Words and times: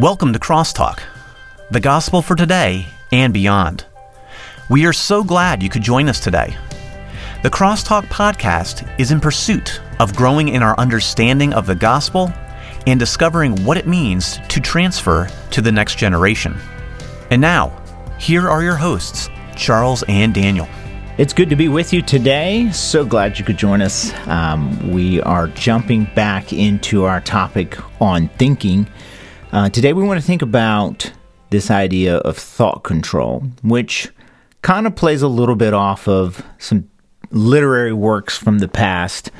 Welcome 0.00 0.32
to 0.32 0.38
Crosstalk, 0.38 1.02
the 1.70 1.78
gospel 1.78 2.22
for 2.22 2.34
today 2.34 2.86
and 3.12 3.34
beyond. 3.34 3.84
We 4.70 4.86
are 4.86 4.94
so 4.94 5.22
glad 5.22 5.62
you 5.62 5.68
could 5.68 5.82
join 5.82 6.08
us 6.08 6.18
today. 6.18 6.56
The 7.42 7.50
Crosstalk 7.50 8.04
podcast 8.04 8.90
is 8.98 9.10
in 9.10 9.20
pursuit 9.20 9.82
of 9.98 10.16
growing 10.16 10.48
in 10.48 10.62
our 10.62 10.74
understanding 10.80 11.52
of 11.52 11.66
the 11.66 11.74
gospel 11.74 12.32
and 12.86 12.98
discovering 12.98 13.62
what 13.62 13.76
it 13.76 13.86
means 13.86 14.38
to 14.48 14.58
transfer 14.58 15.28
to 15.50 15.60
the 15.60 15.70
next 15.70 15.98
generation. 15.98 16.56
And 17.30 17.42
now, 17.42 17.68
here 18.18 18.48
are 18.48 18.62
your 18.62 18.76
hosts, 18.76 19.28
Charles 19.54 20.02
and 20.08 20.32
Daniel. 20.32 20.66
It's 21.18 21.34
good 21.34 21.50
to 21.50 21.56
be 21.56 21.68
with 21.68 21.92
you 21.92 22.00
today. 22.00 22.70
So 22.72 23.04
glad 23.04 23.38
you 23.38 23.44
could 23.44 23.58
join 23.58 23.82
us. 23.82 24.14
Um, 24.26 24.92
we 24.92 25.20
are 25.20 25.48
jumping 25.48 26.08
back 26.14 26.54
into 26.54 27.04
our 27.04 27.20
topic 27.20 27.76
on 28.00 28.28
thinking. 28.38 28.86
Uh, 29.52 29.68
today, 29.68 29.92
we 29.92 30.04
want 30.04 30.20
to 30.20 30.26
think 30.26 30.42
about 30.42 31.10
this 31.50 31.70
idea 31.70 32.18
of 32.18 32.36
thought 32.36 32.84
control, 32.84 33.42
which 33.62 34.08
kind 34.62 34.86
of 34.86 34.94
plays 34.94 35.22
a 35.22 35.28
little 35.28 35.56
bit 35.56 35.74
off 35.74 36.06
of 36.06 36.44
some 36.58 36.88
literary 37.30 37.92
works 37.92 38.36
from 38.38 38.60
the 38.60 38.68
past, 38.68 39.32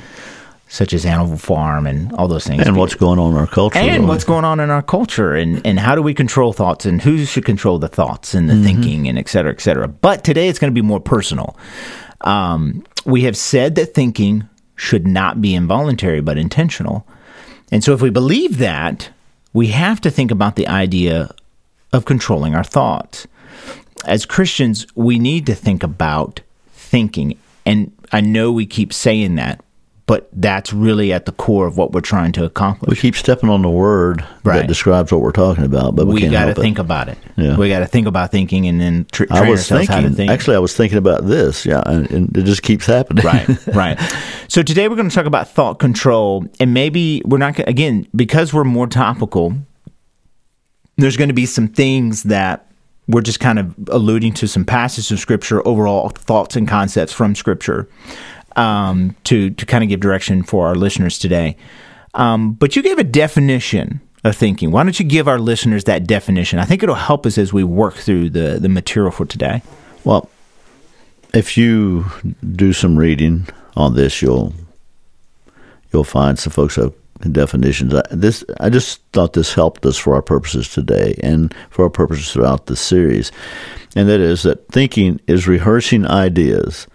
such 0.67 0.91
as 0.93 1.05
Animal 1.05 1.37
Farm 1.37 1.87
and 1.87 2.11
all 2.13 2.27
those 2.27 2.45
things. 2.45 2.67
And 2.67 2.75
what's 2.75 2.95
going 2.95 3.19
on 3.19 3.31
in 3.31 3.37
our 3.37 3.47
culture. 3.47 3.79
and 3.79 4.07
what's 4.07 4.25
going 4.25 4.43
on 4.43 4.59
in 4.59 4.69
our 4.69 4.81
culture 4.81 5.33
and, 5.33 5.65
and 5.65 5.79
how 5.79 5.95
do 5.95 6.01
we 6.01 6.13
control 6.13 6.51
thoughts 6.51 6.85
and 6.85 7.01
who 7.01 7.23
should 7.25 7.45
control 7.45 7.79
the 7.79 7.87
thoughts 7.87 8.33
and 8.33 8.49
the 8.49 8.53
Mm-hmm. 8.53 8.63
thinking 8.65 9.07
and 9.07 9.17
et 9.17 9.29
cetera, 9.29 9.51
et 9.51 9.61
cetera. 9.61 9.87
But 9.87 10.25
today 10.25 10.49
it's 10.49 10.59
going 10.59 10.73
to 10.73 10.81
be 10.81 10.85
more 10.85 10.99
personal. 10.99 11.57
Um, 12.21 12.85
we 13.05 13.21
have 13.23 13.37
said 13.37 13.75
that 13.75 13.93
thinking 13.93 14.47
should 14.75 15.07
not 15.07 15.41
be 15.41 15.55
involuntary 15.55 16.19
but 16.21 16.37
intentional. 16.37 17.07
And 17.71 17.81
so 17.83 17.93
if 17.93 18.01
we 18.01 18.09
believe 18.09 18.57
that, 18.57 19.09
we 19.53 19.67
have 19.67 20.01
to 20.01 20.11
think 20.11 20.31
about 20.31 20.55
the 20.55 20.67
idea 20.67 21.33
of 21.93 22.05
controlling 22.05 22.55
our 22.55 22.63
thoughts. 22.63 23.27
As 24.05 24.25
Christians, 24.25 24.87
we 24.95 25.19
need 25.19 25.45
to 25.45 25.55
think 25.55 25.83
about 25.83 26.41
thinking. 26.73 27.37
And 27.65 27.91
I 28.11 28.21
know 28.21 28.51
we 28.51 28.65
keep 28.65 28.93
saying 28.93 29.35
that, 29.35 29.63
but 30.11 30.27
that's 30.33 30.73
really 30.73 31.13
at 31.13 31.25
the 31.25 31.31
core 31.31 31.65
of 31.65 31.77
what 31.77 31.93
we're 31.93 32.01
trying 32.01 32.33
to 32.33 32.43
accomplish. 32.43 32.89
we 32.89 32.97
keep 32.97 33.15
stepping 33.15 33.49
on 33.49 33.61
the 33.61 33.69
word 33.69 34.21
Right. 34.43 34.57
that 34.57 34.67
describes 34.67 35.09
what 35.09 35.21
we're 35.21 35.31
talking 35.31 35.63
about, 35.63 35.95
but 35.95 36.05
we, 36.05 36.15
we 36.15 36.21
got 36.23 36.31
to 36.31 36.37
help 36.39 36.57
it. 36.57 36.61
think 36.61 36.79
about 36.79 37.07
it. 37.07 37.17
Yeah. 37.37 37.55
We 37.55 37.69
got 37.69 37.79
to 37.79 37.85
think 37.85 38.07
about 38.07 38.29
thinking 38.29 38.67
and 38.67 38.81
then 38.81 39.05
tr- 39.13 39.23
train 39.23 39.41
I 39.41 39.49
was 39.49 39.61
ourselves 39.61 39.87
how 39.87 39.95
to 39.95 40.01
thinking. 40.01 40.17
think. 40.17 40.31
Actually, 40.31 40.57
I 40.57 40.59
was 40.59 40.75
thinking 40.75 40.97
about 40.97 41.27
this. 41.27 41.65
Yeah, 41.65 41.81
and, 41.85 42.11
and 42.11 42.37
it 42.37 42.43
just 42.43 42.61
keeps 42.61 42.85
happening. 42.85 43.23
right, 43.23 43.67
right. 43.73 43.97
So 44.49 44.61
today 44.61 44.89
we're 44.89 44.97
going 44.97 45.07
to 45.07 45.15
talk 45.15 45.27
about 45.27 45.47
thought 45.47 45.79
control, 45.79 46.45
and 46.59 46.73
maybe 46.73 47.21
we're 47.23 47.37
not 47.37 47.57
again 47.65 48.05
because 48.13 48.53
we're 48.53 48.65
more 48.65 48.87
topical. 48.87 49.53
There's 50.97 51.15
going 51.15 51.29
to 51.29 51.33
be 51.33 51.45
some 51.45 51.69
things 51.69 52.23
that 52.23 52.69
we're 53.07 53.21
just 53.21 53.39
kind 53.39 53.59
of 53.59 53.73
alluding 53.87 54.33
to 54.33 54.47
some 54.47 54.65
passages 54.65 55.09
of 55.11 55.19
scripture, 55.19 55.65
overall 55.65 56.09
thoughts 56.09 56.57
and 56.57 56.67
concepts 56.67 57.13
from 57.13 57.33
scripture, 57.33 57.87
um, 58.55 59.15
to 59.25 59.49
to 59.51 59.65
kind 59.65 59.83
of 59.83 59.89
give 59.89 59.99
direction 59.99 60.43
for 60.43 60.67
our 60.67 60.75
listeners 60.75 61.19
today. 61.19 61.57
Um, 62.13 62.53
but 62.53 62.75
you 62.75 62.81
gave 62.81 62.99
a 62.99 63.03
definition 63.03 64.01
of 64.23 64.35
thinking. 64.35 64.71
Why 64.71 64.83
don't 64.83 64.99
you 64.99 65.05
give 65.05 65.27
our 65.27 65.39
listeners 65.39 65.85
that 65.85 66.05
definition? 66.05 66.59
I 66.59 66.65
think 66.65 66.83
it'll 66.83 66.95
help 66.95 67.25
us 67.25 67.37
as 67.37 67.53
we 67.53 67.63
work 67.63 67.95
through 67.95 68.31
the 68.31 68.59
the 68.59 68.69
material 68.69 69.11
for 69.11 69.25
today. 69.25 69.61
Well, 70.03 70.29
if 71.33 71.57
you 71.57 72.05
do 72.55 72.73
some 72.73 72.97
reading 72.97 73.47
on 73.75 73.95
this, 73.95 74.21
you'll 74.21 74.53
you'll 75.93 76.03
find 76.03 76.37
some 76.37 76.51
folks 76.51 76.75
have 76.75 76.93
definitions. 77.31 77.93
I, 77.93 78.03
this 78.11 78.43
I 78.59 78.69
just 78.69 79.01
thought 79.13 79.33
this 79.33 79.53
helped 79.53 79.85
us 79.85 79.97
for 79.97 80.15
our 80.15 80.21
purposes 80.21 80.69
today 80.69 81.15
and 81.23 81.53
for 81.69 81.83
our 81.83 81.89
purposes 81.89 82.31
throughout 82.31 82.65
the 82.65 82.75
series, 82.75 83.31
and 83.95 84.09
that 84.09 84.19
is 84.19 84.43
that 84.43 84.67
thinking 84.69 85.19
is 85.27 85.47
rehearsing 85.47 86.05
ideas 86.05 86.87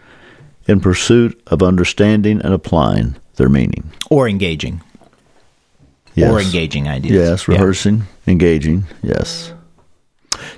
in 0.68 0.80
pursuit 0.80 1.40
of 1.46 1.62
understanding 1.62 2.40
and 2.42 2.52
applying 2.52 3.16
their 3.36 3.48
meaning. 3.48 3.90
Or 4.10 4.28
engaging. 4.28 4.80
Yes. 6.14 6.30
Or 6.30 6.40
engaging 6.40 6.88
ideas. 6.88 7.14
Yes, 7.14 7.48
Yeah. 7.48 7.54
rehearsing, 7.54 8.04
engaging. 8.26 8.84
Yes. 9.02 9.52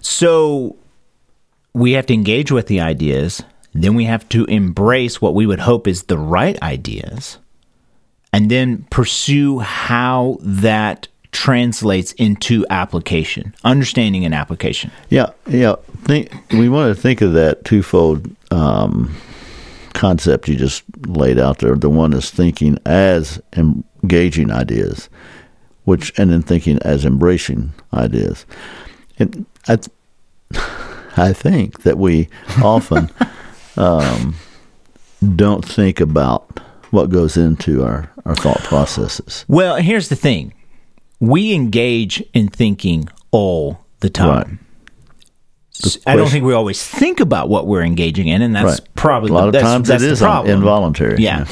So 0.01 0.77
we 1.75 1.93
have 1.93 2.07
to 2.07 2.15
engage 2.15 2.51
with 2.53 2.67
the 2.69 2.81
ideas, 2.81 3.43
then 3.75 3.95
we 3.95 4.05
have 4.05 4.29
to 4.31 4.45
embrace 4.47 5.21
what 5.21 5.35
we 5.35 5.47
would 5.47 5.61
hope 5.61 5.87
is 5.87 6.05
the 6.05 6.19
right 6.19 6.61
ideas, 6.63 7.39
and 8.33 8.51
then 8.51 8.87
pursue 8.91 9.59
how 9.59 10.39
that 10.41 11.09
translates 11.31 12.13
into 12.13 12.65
application, 12.71 13.55
understanding 13.65 14.25
and 14.25 14.35
application. 14.35 14.91
Yeah, 15.11 15.31
yeah. 15.47 15.75
Think 16.05 16.33
we 16.53 16.69
want 16.69 16.95
to 16.95 17.01
think 17.01 17.21
of 17.21 17.35
that 17.35 17.65
twofold 17.65 18.31
um, 18.51 19.15
concept 19.99 20.49
you 20.49 20.55
just 20.55 20.85
laid 21.07 21.39
out 21.39 21.59
there. 21.59 21.75
The 21.75 21.91
one 21.91 22.13
is 22.13 22.31
thinking 22.31 22.79
as 22.87 23.43
engaging 23.57 24.53
ideas, 24.53 25.11
which 25.85 26.17
and 26.19 26.31
then 26.31 26.43
thinking 26.43 26.79
as 26.83 27.05
embracing 27.05 27.73
ideas. 27.93 28.47
And 29.19 29.45
I, 29.67 29.79
I 31.17 31.33
think 31.33 31.83
that 31.83 31.99
we 31.99 32.29
often 32.63 33.11
um, 33.77 34.37
don't 35.35 35.65
think 35.65 36.01
about 36.01 36.61
what 36.91 37.11
goes 37.11 37.37
into 37.37 37.85
our, 37.85 38.11
our 38.25 38.37
thought 38.37 38.63
processes. 38.63 39.45
Well, 39.49 39.77
here's 39.77 40.09
the 40.09 40.17
thing 40.17 40.55
we 41.19 41.53
engage 41.53 42.23
in 42.33 42.47
thinking 42.49 43.09
all 43.33 43.85
the 43.99 44.11
time. 44.11 44.49
Right. 44.49 44.68
I 46.07 46.17
don't 46.17 46.29
think 46.29 46.45
we 46.45 46.53
always 46.55 46.83
think 46.83 47.21
about 47.21 47.49
what 47.49 47.67
we're 47.67 47.83
engaging 47.83 48.29
in, 48.29 48.43
and 48.43 48.55
that's 48.55 48.81
Right. 48.81 48.89
probably 48.95 49.31
A 49.31 49.35
lot 49.35 49.47
of 49.49 49.53
that's, 49.53 49.65
times 49.65 49.89
that's 49.89 50.03
it 50.03 50.07
the 50.07 50.13
is 50.13 50.19
problem. 50.21 50.55
involuntary. 50.59 51.17
Yeah. 51.23 51.47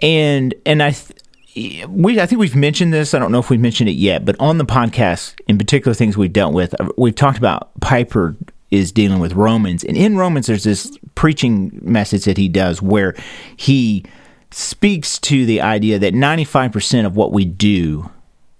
And 0.00 0.54
and 0.64 0.82
I 0.82 0.90
th- 0.92 1.86
we 1.88 2.20
I 2.20 2.26
think 2.26 2.38
we've 2.38 2.54
mentioned 2.56 2.92
this. 2.92 3.14
I 3.14 3.18
don't 3.18 3.32
know 3.32 3.38
if 3.38 3.48
we've 3.50 3.60
mentioned 3.60 3.88
it 3.88 3.92
yet, 3.96 4.24
but 4.24 4.36
on 4.38 4.58
the 4.58 4.64
podcast, 4.66 5.34
in 5.48 5.56
particular 5.58 5.94
things 5.94 6.16
we've 6.16 6.32
dealt 6.32 6.52
with, 6.52 6.78
uh, 6.80 6.88
we've 6.98 7.14
talked 7.14 7.38
about 7.38 7.70
Piper 7.80 8.36
is 8.70 8.92
dealing 8.92 9.20
with 9.20 9.32
Romans, 9.32 9.82
and 9.84 9.96
in 9.96 10.16
Romans 10.16 10.46
there's 10.48 10.64
this 10.64 10.96
preaching 11.14 11.78
message 11.82 12.24
that 12.24 12.36
he 12.36 12.48
does 12.48 12.82
where 12.82 13.14
he 13.56 14.04
speaks 14.50 15.18
to 15.20 15.46
the 15.46 15.60
idea 15.60 15.98
that 15.98 16.14
95% 16.14 17.06
of 17.06 17.16
what 17.16 17.32
we 17.32 17.44
do 17.44 18.10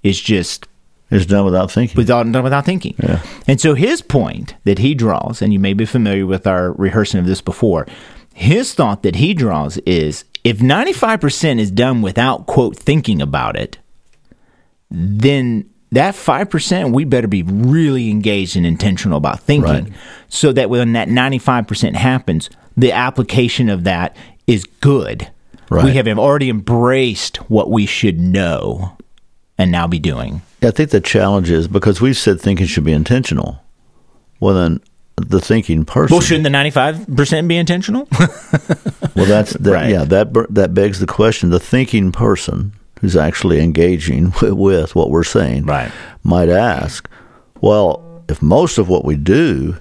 is 0.03 0.21
just 0.21 0.67
It's 1.11 1.27
done 1.27 1.45
without 1.45 1.71
thinking. 1.71 1.97
without 1.97 2.31
done 2.31 2.43
without 2.43 2.65
thinking. 2.65 2.95
Yeah. 3.03 3.23
And 3.47 3.61
so 3.61 3.75
his 3.75 4.03
point 4.03 4.55
that 4.65 4.79
he 4.79 4.95
draws, 4.95 5.41
and 5.41 5.53
you 5.53 5.59
may 5.61 5.73
be 5.73 5.85
familiar 5.85 6.27
with 6.27 6.47
our 6.47 6.73
rehearsing 6.73 7.21
of 7.21 7.27
this 7.27 7.41
before, 7.41 7.87
his 8.35 8.75
thought 8.75 9.03
that 9.03 9.17
he 9.17 9.33
draws 9.33 9.77
is 9.79 10.25
if 10.45 10.59
95% 10.59 11.59
is 11.61 11.71
done 11.71 12.03
without 12.03 12.47
quote 12.47 12.77
thinking 12.77 13.23
about 13.23 13.57
it, 13.57 13.79
then 14.91 15.69
that 15.93 16.15
5% 16.15 16.93
we 16.93 17.05
better 17.05 17.29
be 17.29 17.43
really 17.43 18.11
engaged 18.11 18.57
and 18.57 18.67
intentional 18.67 19.17
about 19.19 19.41
thinking 19.41 19.71
Right. 19.85 19.93
so 20.29 20.53
that 20.53 20.71
when 20.71 20.93
that 20.93 21.09
95% 21.09 21.95
happens, 21.95 22.51
the 22.77 22.93
application 22.93 23.69
of 23.69 23.85
that 23.85 24.17
is 24.47 24.65
good. 24.81 25.29
Right. 25.71 25.85
We 25.85 25.93
have 25.95 26.07
already 26.07 26.51
embraced 26.51 27.39
what 27.49 27.71
we 27.71 27.87
should 27.87 28.21
know 28.21 28.97
and 29.59 29.71
now 29.73 29.87
be 29.87 29.99
doing. 29.99 30.43
I 30.63 30.71
think 30.71 30.91
the 30.91 31.01
challenge 31.01 31.51
is 31.51 31.69
because 31.69 32.01
we've 32.01 32.17
said 32.17 32.41
thinking 32.41 32.67
should 32.67 32.85
be 32.85 32.93
intentional. 32.93 33.63
Well, 34.41 34.55
then 34.55 34.81
the 35.17 35.41
thinking 35.41 35.85
person. 35.85 36.15
Well, 36.15 36.21
shouldn't 36.21 36.45
the 36.45 36.51
ninety-five 36.51 37.07
percent 37.17 37.49
be 37.49 37.57
intentional? 37.57 38.07
well, 39.15 39.27
that's 39.27 39.53
that, 39.55 39.73
Right. 39.73 39.91
yeah. 39.91 40.05
That 40.05 40.33
that 40.51 40.75
begs 40.75 41.01
the 41.01 41.07
question: 41.07 41.51
the 41.51 41.61
thinking 41.61 42.13
person 42.13 42.73
who's 43.01 43.17
actually 43.17 43.61
engaging 43.61 44.33
with, 44.43 44.53
with 44.53 44.95
what 44.95 45.11
we're 45.11 45.25
saying, 45.25 45.65
Right. 45.67 45.91
might 46.23 46.49
ask, 46.51 47.09
"Well, 47.61 48.03
if 48.29 48.43
most 48.43 48.77
of 48.79 48.89
what 48.89 49.05
we 49.05 49.17
do 49.17 49.77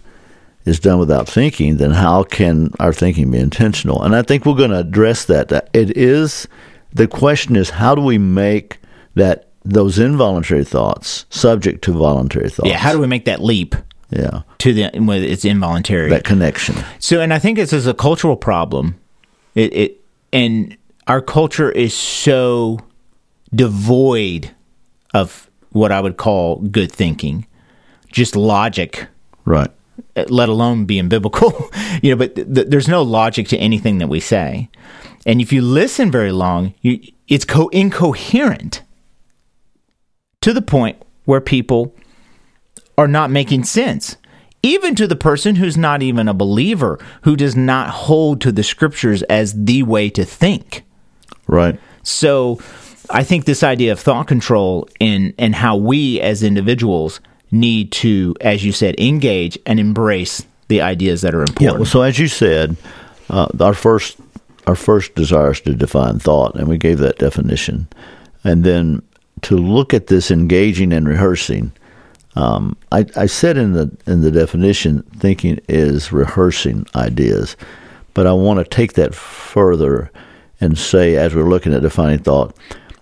is 0.65 0.79
done 0.79 0.99
without 0.99 1.27
thinking, 1.27 1.77
then 1.77 1.91
how 1.91 2.23
can 2.23 2.71
our 2.79 2.93
thinking 2.93 3.29
be 3.31 3.37
intentional?" 3.39 4.01
And 4.03 4.15
I 4.15 4.21
think 4.21 4.45
we're 4.45 4.53
going 4.55 4.71
to 4.71 4.79
address 4.79 5.25
that. 5.25 5.49
That 5.49 5.69
It 5.73 5.97
is 5.97 6.47
the 6.93 7.07
question 7.07 7.57
is 7.57 7.71
how 7.71 7.93
do 7.93 8.01
we 8.01 8.17
make 8.17 8.79
that 9.15 9.49
those 9.65 9.99
involuntary 9.99 10.63
thoughts 10.63 11.25
subject 11.29 11.83
to 11.83 11.91
voluntary 11.91 12.49
thoughts? 12.49 12.69
yeah. 12.69 12.77
How 12.77 12.91
do 12.93 12.99
we 12.99 13.07
make 13.07 13.25
that 13.25 13.41
leap 13.41 13.75
yeah 14.11 14.43
to 14.59 14.73
the 14.73 14.91
when 14.99 15.23
it's 15.23 15.43
involuntary? 15.43 16.09
that 16.09 16.23
connection? 16.23 16.75
so, 16.99 17.19
and 17.19 17.33
I 17.33 17.39
think 17.39 17.57
this 17.57 17.73
is 17.73 17.87
a 17.87 17.93
cultural 17.93 18.37
problem. 18.37 18.95
It, 19.55 19.73
it 19.73 20.01
and 20.31 20.77
our 21.07 21.21
culture 21.21 21.71
is 21.71 21.93
so 21.93 22.79
devoid 23.53 24.51
of 25.13 25.49
what 25.71 25.91
I 25.91 26.01
would 26.01 26.17
call 26.17 26.57
good 26.57 26.91
thinking, 26.91 27.47
just 28.11 28.35
logic. 28.35 29.07
Right. 29.45 29.69
let 30.29 30.49
alone 30.49 30.85
being 30.85 31.07
biblical. 31.07 31.69
you 32.01 32.09
know, 32.11 32.17
but 32.17 32.35
th- 32.35 32.67
there's 32.67 32.87
no 32.87 33.03
logic 33.03 33.47
to 33.49 33.57
anything 33.57 33.99
that 33.99 34.07
we 34.07 34.19
say. 34.19 34.69
And 35.25 35.39
if 35.39 35.53
you 35.53 35.61
listen 35.61 36.11
very 36.11 36.31
long, 36.31 36.73
you, 36.81 36.99
it's 37.27 37.45
co- 37.45 37.69
incoherent 37.69 38.81
to 40.45 40.53
the 40.53 40.61
point 40.61 41.01
where 41.23 41.41
people 41.41 41.91
are 42.99 43.07
not 43.07 43.31
making 43.31 43.63
sense. 43.63 44.15
Even 44.61 44.93
to 44.93 45.07
the 45.07 45.15
person 45.15 45.55
who's 45.55 45.75
not 45.75 46.03
even 46.03 46.27
a 46.27 46.35
believer, 46.35 47.03
who 47.23 47.35
does 47.35 47.55
not 47.55 47.89
hold 47.89 48.41
to 48.41 48.51
the 48.51 48.61
scriptures 48.61 49.23
as 49.23 49.65
the 49.65 49.81
way 49.81 50.07
to 50.11 50.23
think. 50.23 50.83
Right. 51.47 51.79
So 52.03 52.59
I 53.09 53.23
think 53.23 53.45
this 53.45 53.63
idea 53.63 53.91
of 53.91 53.99
thought 53.99 54.27
control 54.27 54.87
and, 55.01 55.33
and 55.39 55.55
how 55.55 55.77
we 55.77 56.21
as 56.21 56.43
individuals 56.43 57.21
need 57.49 57.91
to, 57.93 58.35
as 58.39 58.63
you 58.63 58.71
said, 58.71 58.99
engage 58.99 59.57
and 59.65 59.79
embrace 59.79 60.45
the 60.67 60.81
ideas 60.81 61.21
that 61.21 61.33
are 61.33 61.39
Yeah. 61.39 61.45
important. 61.49 61.79
Well, 61.79 61.85
so 61.89 62.01
as 62.03 62.19
you 62.19 62.27
said, 62.27 62.75
uh, 63.31 63.47
our 63.59 63.73
first 63.73 64.17
our 64.67 64.75
first 64.75 65.15
desire 65.15 65.51
is 65.53 65.61
to 65.61 65.73
define 65.73 66.19
thought, 66.19 66.53
and 66.53 66.67
we 66.67 66.77
gave 66.77 66.99
that 66.99 67.17
definition, 67.17 67.87
and 68.43 68.63
then 68.63 69.01
to 69.41 69.57
look 69.57 69.93
at 69.93 70.07
this 70.07 70.31
engaging 70.31 70.93
and 70.93 71.07
rehearsing. 71.07 71.71
Um, 72.35 72.75
I, 72.91 73.05
I 73.15 73.25
said 73.27 73.57
in 73.57 73.73
the 73.73 73.95
in 74.05 74.21
the 74.21 74.31
definition, 74.31 75.03
thinking 75.17 75.59
is 75.69 76.11
rehearsing 76.11 76.85
ideas, 76.95 77.55
but 78.13 78.27
I 78.27 78.33
want 78.33 78.59
to 78.59 78.65
take 78.65 78.93
that 78.93 79.15
further 79.15 80.11
and 80.59 80.77
say, 80.77 81.15
as 81.15 81.35
we're 81.35 81.49
looking 81.49 81.73
at 81.73 81.81
defining 81.81 82.19
thought, 82.19 82.55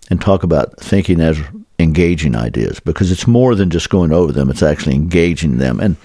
and 0.10 0.22
talk 0.22 0.44
about 0.44 0.80
thinking 0.80 1.20
as 1.20 1.40
engaging 1.80 2.36
ideas 2.36 2.80
because 2.80 3.12
it's 3.12 3.26
more 3.26 3.56
than 3.56 3.70
just 3.70 3.90
going 3.90 4.12
over 4.12 4.32
them; 4.32 4.50
it's 4.50 4.64
actually 4.64 4.96
engaging 4.96 5.58
them, 5.58 5.80
and 5.80 5.96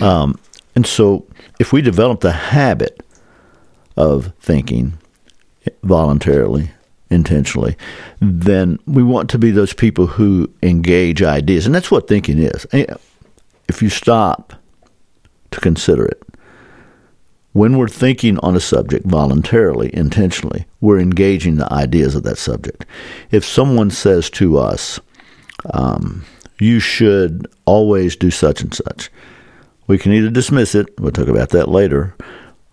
um, 0.00 0.38
and 0.74 0.86
so 0.86 1.26
if 1.58 1.72
we 1.72 1.82
develop 1.82 2.20
the 2.20 2.32
habit 2.32 3.02
of 3.96 4.32
thinking 4.40 4.94
voluntarily, 5.82 6.70
intentionally, 7.10 7.76
then 8.20 8.78
we 8.86 9.02
want 9.02 9.28
to 9.30 9.38
be 9.38 9.50
those 9.50 9.72
people 9.72 10.06
who 10.06 10.48
engage 10.62 11.22
ideas. 11.22 11.66
And 11.66 11.74
that's 11.74 11.90
what 11.90 12.08
thinking 12.08 12.38
is. 12.38 12.66
If 12.72 13.82
you 13.82 13.88
stop 13.88 14.54
to 15.50 15.60
consider 15.60 16.04
it, 16.04 16.22
when 17.52 17.76
we're 17.76 17.88
thinking 17.88 18.38
on 18.38 18.54
a 18.54 18.60
subject 18.60 19.06
voluntarily, 19.06 19.90
intentionally, 19.92 20.66
we're 20.80 21.00
engaging 21.00 21.56
the 21.56 21.72
ideas 21.72 22.14
of 22.14 22.22
that 22.22 22.38
subject. 22.38 22.86
If 23.32 23.44
someone 23.44 23.90
says 23.90 24.30
to 24.30 24.58
us, 24.58 25.00
um, 25.74 26.24
you 26.60 26.78
should 26.78 27.48
always 27.64 28.14
do 28.14 28.30
such 28.30 28.60
and 28.62 28.72
such, 28.72 29.10
we 29.88 29.98
can 29.98 30.12
either 30.12 30.30
dismiss 30.30 30.76
it, 30.76 30.86
we'll 31.00 31.10
talk 31.10 31.26
about 31.26 31.48
that 31.48 31.68
later, 31.68 32.14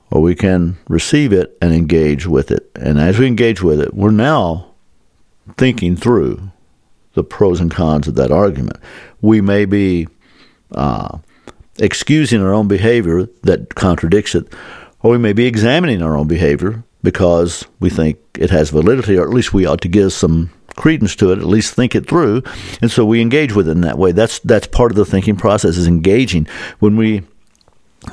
or 0.10 0.22
we 0.22 0.36
can 0.36 0.78
receive 0.88 1.34
it 1.34 1.58
and 1.62 1.74
engage 1.74 2.28
with 2.28 2.52
it. 2.52 2.70
And 2.76 3.00
as 3.00 3.20
we 3.20 3.28
engage 3.28 3.62
with 3.62 3.80
it, 3.80 3.94
we're 3.94 4.12
now 4.12 4.72
thinking 5.58 5.96
through 5.96 6.52
the 7.14 7.24
pros 7.24 7.60
and 7.60 7.72
cons 7.72 8.08
of 8.08 8.16
that 8.16 8.32
argument. 8.32 8.78
We 9.22 9.42
may 9.42 9.66
be 9.66 10.08
uh, 10.72 11.18
excusing 11.80 12.42
our 12.42 12.54
own 12.54 12.68
behavior 12.68 13.28
that 13.44 13.76
contradicts 13.76 14.36
it, 14.36 14.54
or 15.02 15.12
we 15.12 15.18
may 15.18 15.34
be 15.34 15.46
examining 15.46 16.02
our 16.02 16.16
own 16.16 16.28
behavior 16.28 16.84
because 17.04 17.66
we 17.80 17.90
think 17.90 18.20
it 18.38 18.50
has 18.50 18.70
validity, 18.70 19.18
or 19.18 19.24
at 19.24 19.34
least 19.34 19.54
we 19.54 19.66
ought 19.66 19.82
to 19.82 19.88
give 19.88 20.14
some 20.14 20.52
credence 20.76 21.16
to 21.16 21.32
it, 21.32 21.40
at 21.40 21.46
least 21.46 21.74
think 21.74 21.96
it 21.96 22.08
through, 22.08 22.44
and 22.82 22.92
so 22.92 23.04
we 23.06 23.22
engage 23.22 23.54
with 23.54 23.68
it 23.68 23.72
in 23.72 23.82
that 23.82 23.98
way. 23.98 24.12
That's 24.12 24.40
that's 24.40 24.68
part 24.68 24.92
of 24.92 24.96
the 24.96 25.06
thinking 25.06 25.36
process 25.36 25.78
is 25.78 25.88
engaging. 25.88 26.48
When 26.80 26.98
we 26.98 27.24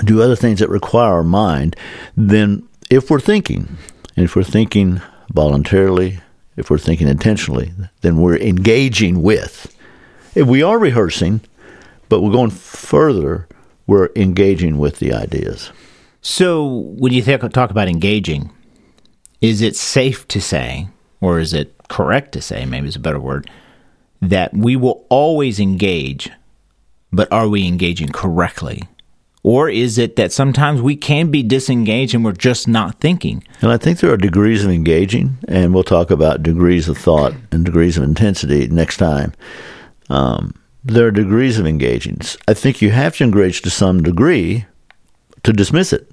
do 0.05 0.23
other 0.23 0.37
things 0.37 0.61
that 0.61 0.69
require 0.69 1.12
our 1.12 1.25
mind, 1.25 1.76
then 2.17 2.67
if 2.91 3.11
we're 3.11 3.20
thinking, 3.20 3.76
and 4.17 4.25
if 4.25 4.37
we're 4.37 4.43
thinking 4.43 5.00
voluntarily, 5.32 6.20
if 6.56 6.70
we're 6.70 6.79
thinking 6.79 7.08
intentionally, 7.08 7.73
then 8.02 8.17
we're 8.17 8.37
engaging 8.37 9.23
with. 9.23 9.76
If 10.35 10.46
we 10.46 10.62
are 10.62 10.79
rehearsing, 10.79 11.41
but 12.08 12.20
we're 12.20 12.32
going 12.32 12.50
further, 12.50 13.49
we're 13.87 14.11
engaging 14.17 14.79
with 14.79 14.99
the 14.99 15.12
ideas. 15.12 15.70
So, 16.20 16.67
when 16.96 17.12
you 17.12 17.23
think, 17.23 17.52
talk 17.52 17.70
about 17.70 17.88
engaging, 17.88 18.50
is 19.41 19.61
it 19.61 19.76
safe 19.76 20.26
to 20.29 20.41
say, 20.41 20.88
or 21.20 21.38
is 21.38 21.52
it 21.52 21.75
correct 21.88 22.32
to 22.32 22.41
say, 22.41 22.64
maybe 22.64 22.88
is 22.88 22.96
a 22.96 23.00
better 23.00 23.20
word, 23.20 23.50
that 24.23 24.55
we 24.55 24.75
will 24.75 25.05
always 25.11 25.61
engage, 25.61 26.31
but 27.12 27.31
are 27.31 27.49
we 27.49 27.67
engaging 27.69 28.08
correctly? 28.08 28.82
Or 29.44 29.69
is 29.69 29.99
it 29.99 30.17
that 30.17 30.32
sometimes 30.32 30.81
we 30.81 30.96
can 30.96 31.31
be 31.31 31.43
disengaged 31.43 32.14
and 32.14 32.25
we're 32.25 32.32
just 32.32 32.67
not 32.67 32.99
thinking? 32.99 33.44
And 33.61 33.70
I 33.70 33.76
think 33.76 34.00
there 34.00 34.11
are 34.11 34.17
degrees 34.17 34.64
of 34.64 34.70
engaging, 34.70 35.37
and 35.46 35.75
we'll 35.75 35.85
talk 35.85 36.11
about 36.11 36.43
degrees 36.43 36.88
of 36.88 36.96
thought 36.96 37.35
and 37.52 37.62
degrees 37.62 37.99
of 37.99 38.05
intensity 38.05 38.67
next 38.69 38.96
time. 38.96 39.35
Um, 40.08 40.55
there 40.82 41.06
are 41.06 41.11
degrees 41.11 41.58
of 41.58 41.67
engaging. 41.67 42.20
I 42.49 42.55
think 42.55 42.81
you 42.81 42.91
have 42.91 43.17
to 43.19 43.25
engage 43.25 43.61
to 43.62 43.70
some 43.70 44.02
degree 44.02 44.64
to 45.43 45.52
dismiss 45.52 45.93
it. 45.93 46.11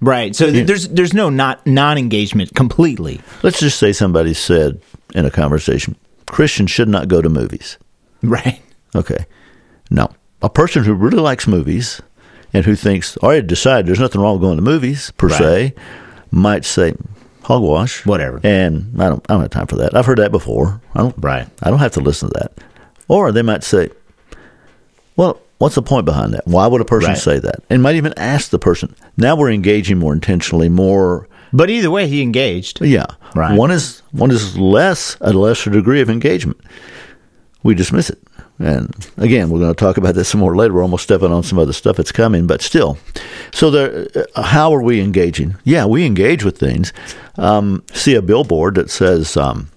Right. 0.00 0.36
So 0.36 0.50
th- 0.50 0.66
there's 0.66 0.88
there's 0.88 1.14
no 1.14 1.30
not 1.30 1.66
non 1.66 1.96
engagement 1.96 2.54
completely. 2.54 3.20
Let's 3.42 3.60
just 3.60 3.78
say 3.78 3.92
somebody 3.92 4.34
said 4.34 4.82
in 5.14 5.24
a 5.24 5.30
conversation, 5.30 5.96
Christians 6.26 6.70
should 6.70 6.88
not 6.88 7.08
go 7.08 7.22
to 7.22 7.30
movies. 7.30 7.78
Right. 8.22 8.60
Okay. 8.94 9.24
Now, 9.90 10.10
a 10.42 10.50
person 10.50 10.84
who 10.84 10.92
really 10.92 11.18
likes 11.18 11.46
movies 11.46 12.02
and 12.54 12.64
who 12.64 12.74
thinks, 12.76 13.18
oh, 13.22 13.26
already 13.26 13.46
decided 13.46 13.86
there's 13.86 14.00
nothing 14.00 14.20
wrong 14.20 14.34
with 14.34 14.42
going 14.42 14.56
to 14.56 14.62
movies 14.62 15.10
per 15.18 15.26
Right. 15.28 15.38
se, 15.38 15.74
might 16.30 16.64
say, 16.64 16.94
hogwash. 17.42 18.06
Whatever. 18.06 18.40
And 18.42 18.94
I 19.02 19.08
don't, 19.10 19.24
I 19.28 19.34
don't 19.34 19.42
have 19.42 19.50
time 19.50 19.66
for 19.66 19.76
that. 19.76 19.94
I've 19.96 20.06
heard 20.06 20.18
that 20.18 20.32
before. 20.32 20.80
I 20.94 21.00
don't, 21.00 21.14
Right. 21.18 21.46
I 21.62 21.68
don't 21.70 21.80
have 21.80 21.92
to 21.92 22.00
listen 22.00 22.30
to 22.30 22.38
that. 22.40 22.52
Or 23.08 23.32
they 23.32 23.42
might 23.42 23.62
say, 23.64 23.90
well, 25.16 25.40
what's 25.58 25.74
the 25.74 25.82
point 25.82 26.06
behind 26.06 26.32
that? 26.34 26.46
Why 26.46 26.66
would 26.66 26.80
a 26.80 26.84
person 26.84 27.10
Right. 27.10 27.18
say 27.18 27.38
that? 27.38 27.62
And 27.68 27.82
might 27.82 27.96
even 27.96 28.14
ask 28.16 28.50
the 28.50 28.58
person. 28.58 28.94
Now 29.16 29.36
we're 29.36 29.50
engaging 29.50 29.98
more 29.98 30.12
intentionally, 30.12 30.68
more 30.68 31.28
But 31.52 31.70
either 31.70 31.90
way, 31.90 32.08
he 32.08 32.22
engaged. 32.22 32.80
yeah. 32.84 33.06
Right. 33.34 33.56
One 33.58 33.70
is 33.70 34.02
one 34.12 34.30
is 34.30 34.56
less 34.56 35.16
a 35.20 35.32
lesser 35.32 35.70
degree 35.70 36.00
of 36.00 36.08
engagement. 36.08 36.58
We 37.62 37.74
dismiss 37.74 38.10
it. 38.10 38.18
And 38.64 39.10
again, 39.18 39.50
we're 39.50 39.58
going 39.58 39.74
to 39.74 39.78
talk 39.78 39.98
about 39.98 40.14
this 40.14 40.30
some 40.30 40.40
more 40.40 40.56
later. 40.56 40.72
We're 40.72 40.82
almost 40.82 41.04
stepping 41.04 41.30
on 41.30 41.42
some 41.42 41.58
other 41.58 41.74
stuff 41.74 41.96
that's 41.96 42.12
coming, 42.12 42.46
but 42.46 42.62
still. 42.62 42.96
So, 43.52 43.70
there, 43.70 44.08
uh, 44.34 44.42
how 44.42 44.74
are 44.74 44.80
we 44.80 45.02
engaging? 45.02 45.56
Yeah, 45.64 45.84
we 45.84 46.06
engage 46.06 46.44
with 46.44 46.56
things. 46.56 46.90
Um, 47.36 47.84
see 47.92 48.14
a 48.14 48.22
billboard 48.22 48.76
that 48.76 48.88
says, 48.88 49.36
um, 49.36 49.68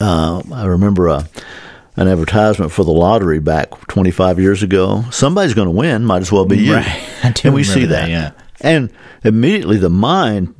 uh, 0.00 0.42
I 0.52 0.66
remember 0.66 1.08
a, 1.08 1.28
an 1.96 2.06
advertisement 2.06 2.70
for 2.70 2.84
the 2.84 2.92
lottery 2.92 3.40
back 3.40 3.70
25 3.88 4.38
years 4.38 4.62
ago. 4.62 5.04
Somebody's 5.10 5.54
going 5.54 5.66
to 5.66 5.72
win. 5.72 6.04
Might 6.04 6.22
as 6.22 6.30
well 6.30 6.44
be 6.44 6.58
you. 6.58 6.74
Right. 6.74 7.04
And 7.44 7.52
we 7.52 7.64
see 7.64 7.80
that. 7.80 8.06
that, 8.06 8.08
yeah. 8.08 8.30
And 8.60 8.92
immediately 9.24 9.76
the 9.76 9.90
mind 9.90 10.54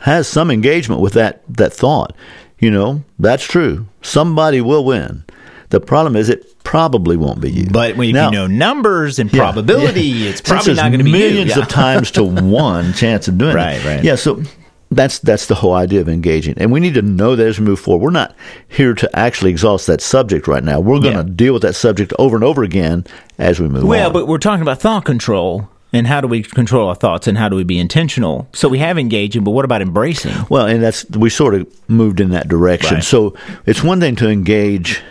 has 0.00 0.28
some 0.28 0.50
engagement 0.50 1.00
with 1.00 1.14
that 1.14 1.42
that 1.48 1.72
thought. 1.72 2.14
You 2.58 2.70
know, 2.70 3.04
that's 3.18 3.42
true. 3.42 3.88
Somebody 4.02 4.60
will 4.60 4.84
win. 4.84 5.24
The 5.72 5.80
problem 5.80 6.16
is 6.16 6.28
it 6.28 6.62
probably 6.64 7.16
won't 7.16 7.40
be 7.40 7.50
you. 7.50 7.66
But 7.70 7.96
when 7.96 8.12
Now- 8.12 8.26
you 8.30 8.36
know 8.36 8.46
numbers 8.46 9.18
and 9.18 9.32
Yeah, 9.32 9.40
probability, 9.40 10.02
yeah. 10.02 10.28
it's 10.30 10.40
probably 10.40 10.74
not 10.74 10.90
going 10.90 10.98
to 10.98 11.04
be 11.04 11.12
millions 11.12 11.50
you. 11.50 11.56
Yeah. 11.56 11.62
of 11.62 11.68
times 11.68 12.10
to 12.12 12.22
one 12.24 12.92
chance 12.92 13.26
of 13.26 13.38
doing 13.38 13.54
Right, 13.54 13.76
it. 13.76 13.84
right. 13.86 13.96
right. 13.96 14.04
Yeah, 14.04 14.16
so 14.16 14.42
that's 14.90 15.18
that's 15.20 15.46
the 15.46 15.54
whole 15.54 15.72
idea 15.72 16.02
of 16.02 16.08
engaging, 16.10 16.54
and 16.58 16.70
we 16.70 16.78
need 16.78 16.92
to 16.94 17.00
know 17.02 17.34
that 17.36 17.46
as 17.46 17.58
we 17.58 17.64
move 17.64 17.80
forward. 17.80 18.04
We're 18.04 18.10
not 18.10 18.34
here 18.68 18.92
to 18.92 19.08
actually 19.18 19.50
exhaust 19.50 19.86
that 19.86 20.02
subject 20.02 20.46
right 20.46 20.62
now. 20.62 20.78
We're 20.80 21.00
going 21.00 21.16
to 21.16 21.24
deal 21.24 21.54
with 21.54 21.62
that 21.62 21.74
subject 21.74 22.12
over 22.18 22.36
and 22.36 22.44
over 22.44 22.62
again 22.62 23.04
as 23.38 23.58
we 23.58 23.66
move 23.68 23.84
Well, 23.84 24.08
on. 24.08 24.12
but 24.12 24.28
we're 24.28 24.36
talking 24.38 24.60
about 24.62 24.80
thought 24.80 25.06
control 25.06 25.70
and 25.94 26.06
how 26.06 26.20
do 26.20 26.28
we 26.28 26.42
control 26.42 26.88
our 26.90 26.94
thoughts 26.94 27.26
and 27.26 27.38
how 27.38 27.48
do 27.48 27.56
we 27.56 27.64
be 27.64 27.78
intentional. 27.78 28.48
So 28.52 28.68
we 28.68 28.78
have 28.80 28.98
engaging, 28.98 29.44
but 29.44 29.52
what 29.52 29.64
about 29.64 29.80
embracing? 29.80 30.34
Well, 30.50 30.66
and 30.66 30.82
that's 30.82 31.08
we 31.10 31.30
sort 31.30 31.54
of 31.54 31.66
moved 31.88 32.20
in 32.20 32.28
that 32.30 32.48
direction. 32.48 32.96
Right. 32.96 33.04
So 33.04 33.34
it's 33.64 33.82
one 33.82 33.98
thing 34.00 34.16
to 34.16 34.28
engage 34.28 35.02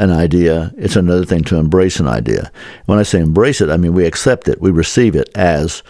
an 0.00 0.10
idea; 0.10 0.72
it's 0.76 0.96
another 0.96 1.24
thing 1.24 1.44
to 1.44 1.56
embrace 1.56 2.00
an 2.00 2.08
idea. 2.08 2.50
When 2.86 2.98
I 2.98 3.02
say 3.04 3.20
embrace 3.20 3.60
it, 3.60 3.70
I 3.70 3.76
mean 3.76 3.94
we 3.94 4.06
accept 4.06 4.48
it, 4.48 4.60
we 4.60 4.70
receive 4.70 5.14
it 5.14 5.30
as 5.34 5.82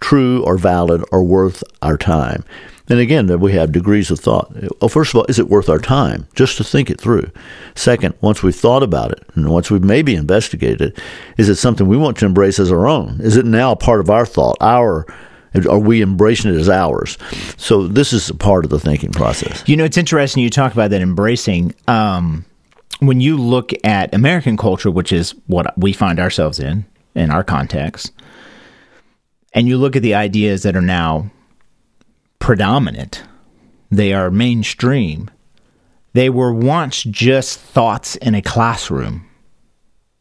true 0.00 0.44
or 0.44 0.58
valid 0.58 1.02
or 1.12 1.22
worth 1.22 1.64
our 1.80 1.96
time. 1.96 2.44
And 2.88 2.98
again, 2.98 3.26
that 3.26 3.38
we 3.38 3.52
have 3.52 3.72
degrees 3.72 4.10
of 4.10 4.20
thought. 4.20 4.52
Well, 4.80 4.90
first 4.90 5.14
of 5.14 5.18
all, 5.18 5.24
is 5.26 5.38
it 5.38 5.48
worth 5.48 5.70
our 5.70 5.78
time 5.78 6.26
just 6.34 6.58
to 6.58 6.64
think 6.64 6.90
it 6.90 7.00
through? 7.00 7.30
Second, 7.74 8.14
once 8.20 8.42
we've 8.42 8.54
thought 8.54 8.82
about 8.82 9.12
it 9.12 9.22
and 9.34 9.48
once 9.48 9.70
we've 9.70 9.82
maybe 9.82 10.14
investigated 10.14 10.82
it, 10.82 10.98
is 11.38 11.48
it 11.48 11.54
something 11.54 11.88
we 11.88 11.96
want 11.96 12.18
to 12.18 12.26
embrace 12.26 12.58
as 12.58 12.70
our 12.70 12.86
own? 12.86 13.18
Is 13.22 13.38
it 13.38 13.46
now 13.46 13.72
a 13.72 13.76
part 13.76 14.00
of 14.00 14.10
our 14.10 14.26
thought? 14.26 14.58
Our 14.60 15.06
are 15.70 15.78
we 15.78 16.02
embracing 16.02 16.52
it 16.52 16.58
as 16.58 16.68
ours? 16.68 17.16
So 17.56 17.86
this 17.86 18.12
is 18.12 18.30
part 18.32 18.64
of 18.64 18.70
the 18.70 18.80
thinking 18.80 19.12
process. 19.12 19.62
You 19.66 19.76
know, 19.76 19.84
it's 19.84 19.96
interesting 19.96 20.42
you 20.42 20.50
talk 20.50 20.72
about 20.72 20.90
that 20.90 21.00
embracing. 21.00 21.74
Um, 21.86 22.44
when 23.06 23.20
you 23.20 23.36
look 23.36 23.72
at 23.84 24.14
American 24.14 24.56
culture, 24.56 24.90
which 24.90 25.12
is 25.12 25.32
what 25.46 25.76
we 25.78 25.92
find 25.92 26.18
ourselves 26.20 26.58
in, 26.58 26.84
in 27.14 27.30
our 27.30 27.44
context, 27.44 28.12
and 29.52 29.68
you 29.68 29.76
look 29.78 29.96
at 29.96 30.02
the 30.02 30.14
ideas 30.14 30.62
that 30.64 30.76
are 30.76 30.80
now 30.82 31.30
predominant, 32.38 33.22
they 33.90 34.12
are 34.12 34.30
mainstream. 34.30 35.30
They 36.12 36.30
were 36.30 36.52
once 36.52 37.02
just 37.04 37.58
thoughts 37.58 38.16
in 38.16 38.34
a 38.34 38.42
classroom. 38.42 39.26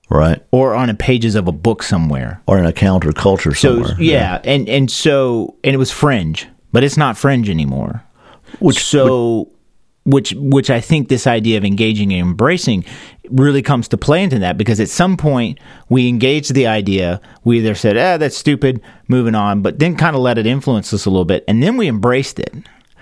right? 0.09 0.41
or 0.51 0.73
on 0.75 0.87
the 0.87 0.93
pages 0.93 1.35
of 1.35 1.47
a 1.47 1.51
book 1.51 1.83
somewhere. 1.83 2.41
Or 2.47 2.57
in 2.57 2.65
a 2.65 2.71
counterculture 2.71 3.55
So 3.55 3.83
somewhere. 3.83 3.95
yeah, 4.01 4.39
and 4.43 4.67
and 4.69 4.89
so 4.91 5.55
and 5.63 5.73
it 5.73 5.77
was 5.77 5.91
fringe, 5.91 6.47
but 6.71 6.83
it's 6.83 6.97
not 6.97 7.17
fringe 7.17 7.49
anymore. 7.49 8.03
Which 8.59 8.83
so 8.83 9.51
which 10.05 10.33
which 10.37 10.69
I 10.69 10.81
think 10.81 11.07
this 11.07 11.27
idea 11.27 11.57
of 11.57 11.63
engaging 11.63 12.11
and 12.11 12.21
embracing 12.21 12.85
really 13.29 13.61
comes 13.61 13.87
to 13.89 13.97
play 13.97 14.21
into 14.21 14.39
that 14.39 14.57
because 14.57 14.79
at 14.79 14.89
some 14.89 15.15
point 15.15 15.59
we 15.89 16.09
engaged 16.09 16.53
the 16.53 16.67
idea, 16.67 17.21
we 17.43 17.59
either 17.59 17.75
said, 17.75 17.97
"Ah, 17.97 18.17
that's 18.17 18.37
stupid," 18.37 18.81
moving 19.07 19.35
on, 19.35 19.61
but 19.61 19.79
then 19.79 19.95
kind 19.95 20.15
of 20.15 20.21
let 20.21 20.37
it 20.37 20.45
influence 20.45 20.93
us 20.93 21.05
a 21.05 21.09
little 21.09 21.25
bit, 21.25 21.43
and 21.47 21.63
then 21.63 21.77
we 21.77 21.87
embraced 21.87 22.39
it. 22.39 22.53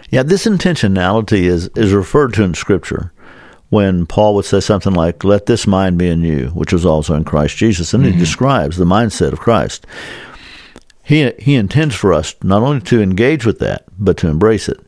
Yeah, 0.09 0.23
this 0.23 0.45
intentionality 0.45 1.43
is 1.43 1.69
is 1.75 1.93
referred 1.93 2.33
to 2.35 2.43
in 2.43 2.53
Scripture 2.53 3.11
when 3.69 4.05
Paul 4.05 4.35
would 4.35 4.45
say 4.45 4.59
something 4.59 4.93
like, 4.93 5.23
"Let 5.23 5.47
this 5.47 5.65
mind 5.65 5.97
be 5.97 6.07
in 6.07 6.23
you, 6.23 6.51
which 6.53 6.73
was 6.73 6.85
also 6.85 7.15
in 7.15 7.23
Christ 7.23 7.57
Jesus," 7.57 7.93
and 7.93 8.05
he 8.05 8.11
describes 8.11 8.77
the 8.77 8.85
mindset 8.85 9.31
of 9.31 9.39
Christ. 9.39 9.87
He 11.03 11.31
he 11.39 11.55
intends 11.55 11.95
for 11.95 12.13
us 12.13 12.35
not 12.43 12.61
only 12.61 12.81
to 12.81 13.01
engage 13.01 13.43
with 13.43 13.57
that, 13.59 13.85
but 13.97 14.17
to 14.17 14.27
embrace 14.27 14.69
it. 14.69 14.79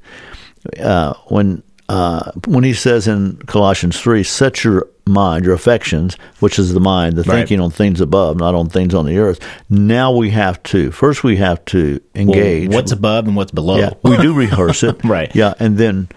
Uh, 0.80 1.14
when 1.28 1.64
uh, 1.94 2.32
when 2.48 2.64
he 2.64 2.74
says 2.74 3.08
in 3.08 3.38
Colossians 3.46 4.00
three, 4.00 4.24
"Set 4.24 4.64
your 4.64 4.88
mind, 5.06 5.46
your 5.46 5.54
affections, 5.54 6.18
which 6.40 6.58
is 6.58 6.74
the 6.74 6.80
mind, 6.80 7.16
the 7.18 7.24
Right. 7.24 7.36
thinking 7.40 7.60
on 7.60 7.70
things 7.72 8.02
above, 8.02 8.38
not 8.38 8.56
on 8.56 8.70
things 8.70 8.94
on 8.96 9.06
the 9.06 9.18
earth." 9.18 9.40
Now 9.70 10.12
we 10.12 10.30
have 10.32 10.62
to 10.64 10.92
first 10.92 11.24
we 11.24 11.36
have 11.38 11.64
to 11.66 12.00
engage. 12.16 12.70
what's 12.70 12.92
above 12.92 13.28
and 13.28 13.36
what's 13.36 13.52
below. 13.52 13.78
Yeah, 13.78 13.92
we 14.02 14.18
do 14.18 14.34
rehearse 14.34 14.82
it. 14.84 15.04
Right. 15.04 15.34
Yeah, 15.36 15.54
and 15.60 15.78
then 15.78 16.08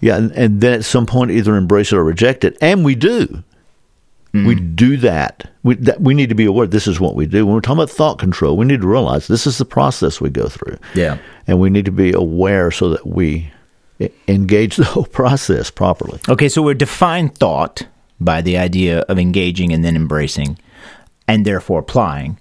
yeah, 0.00 0.16
and, 0.16 0.30
and 0.32 0.60
then 0.60 0.72
at 0.74 0.84
some 0.84 1.06
point 1.06 1.30
either 1.32 1.56
embrace 1.56 1.92
it 1.92 1.96
or 1.96 2.04
reject 2.04 2.44
it, 2.44 2.56
and 2.60 2.84
we 2.84 2.94
do. 2.94 3.42
We 4.32 4.54
do 4.54 4.98
that. 4.98 5.50
We 5.62 5.76
that, 5.76 6.02
we 6.02 6.12
need 6.12 6.28
to 6.28 6.34
be 6.34 6.44
aware. 6.44 6.66
This 6.66 6.86
is 6.86 7.00
what 7.00 7.14
we 7.14 7.24
do 7.24 7.46
when 7.46 7.54
we're 7.54 7.62
talking 7.62 7.78
about 7.82 7.88
thought 7.90 8.18
control. 8.18 8.54
We 8.58 8.66
need 8.66 8.82
to 8.82 8.86
realize 8.86 9.28
this 9.28 9.46
is 9.46 9.56
the 9.56 9.64
process 9.64 10.20
we 10.20 10.28
go 10.28 10.46
through. 10.48 10.76
Yeah. 10.94 11.16
and 11.46 11.58
we 11.58 11.70
need 11.70 11.86
to 11.86 11.90
be 11.90 12.12
aware 12.12 12.70
so 12.70 12.90
that 12.90 13.06
we 13.06 13.50
engage 14.28 14.76
the 14.76 14.84
whole 14.94 15.04
process 15.06 15.70
properly. 15.70 16.20
Okay, 16.28 16.48
so 16.48 16.62
we're 16.62 16.74
defined 16.74 17.36
thought 17.36 17.86
by 18.20 18.40
the 18.40 18.56
idea 18.56 19.00
of 19.00 19.18
engaging 19.18 19.72
and 19.72 19.84
then 19.84 19.96
embracing, 19.96 20.58
and 21.28 21.44
therefore 21.44 21.80
applying 21.80 22.38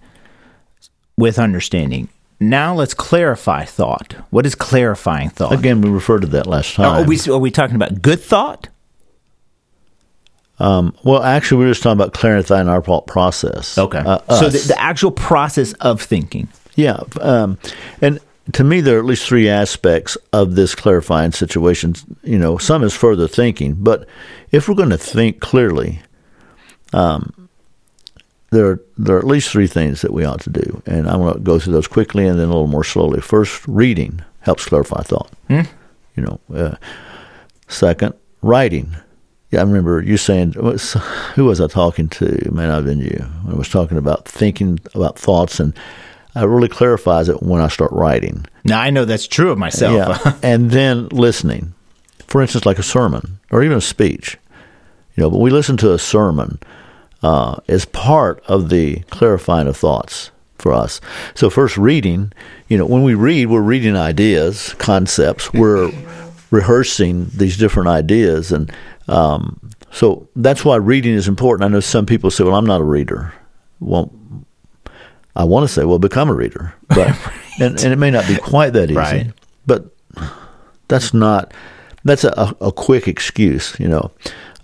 with 1.18 1.40
understanding. 1.40 2.10
Now 2.40 2.76
let's 2.76 2.94
clarify 2.94 3.64
thought. 3.64 4.14
What 4.30 4.46
is 4.46 4.56
clarifying 4.56 5.30
thought? 5.30 5.54
Again, 5.54 5.82
we 5.82 5.90
referred 5.90 6.22
to 6.22 6.28
that 6.28 6.48
last 6.48 6.78
Are 6.78 7.00
time. 7.00 7.08
we, 7.08 7.18
are 7.28 7.38
we 7.38 7.52
talking 7.52 7.76
about 7.76 8.02
good 8.02 8.20
thought? 8.20 8.68
um, 10.60 10.96
well, 11.04 11.22
actually, 11.22 11.60
we 11.60 11.66
are 11.66 11.72
just 11.72 11.84
talking 11.84 12.00
about 12.00 12.14
clarifying 12.14 12.68
our 12.68 12.82
pro- 12.82 13.02
process. 13.02 13.78
Uh, 13.78 14.20
so 14.36 14.50
the, 14.50 14.60
the 14.70 14.80
actual 14.82 15.12
process 15.12 15.74
of 15.74 16.02
thinking. 16.02 16.48
Yeah, 16.76 17.00
um, 17.22 17.58
and 18.02 18.20
to 18.54 18.64
me, 18.64 18.82
there 18.82 18.98
are 18.98 19.00
at 19.00 19.06
least 19.06 19.28
three 19.28 19.50
aspects 19.50 20.18
of 20.32 20.56
this 20.56 20.76
clarifying 20.76 21.32
situation. 21.32 21.96
You 22.24 22.38
know, 22.38 22.58
some 22.58 22.84
is 22.84 22.94
further 22.94 23.28
thinking, 23.28 23.76
but 23.76 24.08
if 24.52 24.68
we're 24.68 24.76
going 24.76 24.90
to 24.92 24.98
think 24.98 25.40
clearly, 25.40 26.02
um, 26.94 27.50
there 28.52 28.68
are, 28.68 28.82
there 28.98 29.16
are 29.16 29.20
at 29.20 29.26
least 29.26 29.50
three 29.50 29.68
things 29.68 30.02
that 30.02 30.14
we 30.14 30.24
ought 30.24 30.42
to 30.42 30.50
do, 30.50 30.82
and 30.86 31.10
I'm 31.10 31.20
going 31.20 31.34
to 31.34 31.40
go 31.40 31.60
through 31.60 31.74
those 31.74 31.88
quickly 31.88 32.28
and 32.28 32.40
then 32.40 32.46
a 32.46 32.52
little 32.52 32.68
more 32.68 32.84
slowly. 32.84 33.20
First, 33.20 33.68
reading 33.68 34.24
helps 34.42 34.66
clarify 34.66 35.02
thought. 35.02 35.32
You 36.16 36.24
know, 36.24 36.40
uh, 36.54 36.76
second, 37.68 38.14
writing. 38.42 38.96
Yeah, 39.52 39.62
I 39.62 39.64
remember 39.64 40.02
you 40.02 40.18
saying, 40.18 40.54
who 40.54 41.46
was 41.46 41.60
I 41.60 41.68
talking 41.68 42.10
to? 42.10 42.50
May 42.52 42.68
not 42.68 42.76
have 42.76 42.86
been 42.86 43.00
you. 43.00 43.26
I 43.50 43.54
was 43.56 43.70
talking 43.70 43.98
about 43.98 44.26
thinking 44.26 44.80
about 44.94 45.18
thoughts, 45.18 45.60
and 45.60 45.74
it 46.36 46.46
really 46.46 46.68
clarifies 46.68 47.30
it 47.30 47.42
when 47.42 47.62
I 47.62 47.68
start 47.68 47.92
writing. 47.92 48.46
Now 48.64 48.82
I 48.82 48.90
know 48.90 49.06
that's 49.06 49.28
true 49.28 49.52
of 49.52 49.58
myself. 49.58 49.94
Yeah, 49.96 50.38
and 50.44 50.72
then 50.72 51.08
listening. 51.10 51.74
For 52.28 52.42
instance, 52.42 52.66
like 52.66 52.80
a 52.80 52.84
sermon 52.84 53.40
or 53.52 53.64
even 53.64 53.78
a 53.78 53.82
speech. 53.82 54.38
You 55.16 55.24
know, 55.24 55.30
but 55.30 55.40
we 55.40 55.50
listen 55.50 55.78
to 55.78 55.94
a 55.94 56.00
sermon 56.00 56.60
uh, 57.24 57.58
as 57.68 57.86
part 57.86 58.44
of 58.48 58.70
the 58.70 59.00
clarifying 59.10 59.68
of 59.68 59.78
thoughts 59.78 60.32
for 60.58 60.74
us. 60.74 61.00
So 61.36 61.50
first, 61.50 61.78
reading. 61.78 62.34
You 62.68 62.78
know, 62.78 62.86
when 62.86 63.04
we 63.04 63.14
read, 63.14 63.48
we're 63.48 63.62
reading 63.62 63.96
ideas, 63.96 64.74
concepts. 64.78 65.54
We're 65.54 65.92
rehearsing 66.52 67.28
these 67.34 67.58
different 67.58 67.90
ideas, 67.90 68.52
and 68.52 68.72
um, 69.08 69.60
so 69.92 70.28
that's 70.36 70.66
why 70.66 70.76
reading 70.78 71.14
is 71.14 71.28
important. 71.28 71.66
I 71.66 71.72
know 71.72 71.80
some 71.80 72.06
people 72.06 72.32
say, 72.32 72.44
"Well, 72.44 72.56
I'm 72.56 72.66
not 72.66 72.82
a 72.82 72.86
reader." 72.86 73.34
Well, 73.80 74.12
I 75.36 75.44
want 75.44 75.68
to 75.68 75.74
say, 75.74 75.84
well, 75.84 76.00
become 76.00 76.30
a 76.30 76.34
reader, 76.34 76.74
but 76.88 77.08
and, 77.60 77.82
and 77.84 77.94
it 77.94 77.98
may 77.98 78.12
not 78.12 78.28
be 78.28 78.38
quite 78.38 78.72
that 78.74 78.90
easy. 78.90 78.96
Right. 78.96 79.32
But 79.66 79.86
that's 80.88 81.14
not 81.14 81.54
that's 82.04 82.24
a, 82.24 82.56
a 82.62 82.72
quick 82.72 83.08
excuse, 83.08 83.78
you 83.80 83.88
know. 83.88 84.12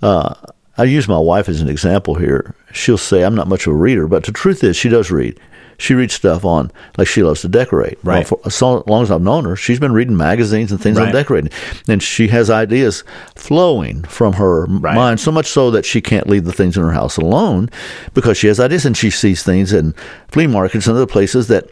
Uh, 0.01 0.33
I 0.77 0.85
use 0.85 1.07
my 1.07 1.17
wife 1.19 1.49
as 1.49 1.59
an 1.59 1.67
example 1.67 2.15
here. 2.15 2.55
She'll 2.71 2.97
say, 2.97 3.23
"I'm 3.23 3.35
not 3.35 3.47
much 3.47 3.67
of 3.67 3.73
a 3.73 3.75
reader," 3.75 4.07
but 4.07 4.23
the 4.23 4.31
truth 4.31 4.63
is, 4.63 4.77
she 4.77 4.89
does 4.89 5.11
read. 5.11 5.39
She 5.81 5.93
reads 5.95 6.13
stuff 6.13 6.45
on 6.45 6.71
like 6.97 7.07
she 7.07 7.23
loves 7.23 7.41
to 7.41 7.47
decorate. 7.49 7.97
Well, 8.03 8.17
Right. 8.17 8.27
for 8.27 8.39
as 8.45 8.61
long 8.61 9.01
as 9.03 9.09
I've 9.11 9.21
known 9.21 9.45
her, 9.45 9.55
she's 9.55 9.79
been 9.79 9.91
reading 9.93 10.15
magazines 10.15 10.71
and 10.71 10.79
things 10.79 10.99
on 10.99 11.11
decorating, 11.11 11.49
and 11.87 12.01
she 12.03 12.27
has 12.27 12.49
ideas 12.49 13.03
flowing 13.35 14.03
from 14.03 14.33
her 14.33 14.65
Right. 14.65 14.95
mind 14.95 15.19
so 15.19 15.31
much 15.31 15.47
so 15.47 15.71
that 15.71 15.85
she 15.85 15.99
can't 16.01 16.29
leave 16.29 16.45
the 16.45 16.53
things 16.53 16.77
in 16.77 16.83
her 16.83 16.91
house 16.91 17.17
alone 17.17 17.69
because 18.13 18.37
she 18.37 18.47
has 18.47 18.59
ideas 18.59 18.85
and 18.85 18.95
she 18.95 19.09
sees 19.09 19.41
things 19.43 19.73
in 19.73 19.93
flea 20.31 20.47
markets 20.47 20.85
and 20.87 20.95
other 20.95 21.05
places 21.07 21.47
that 21.47 21.67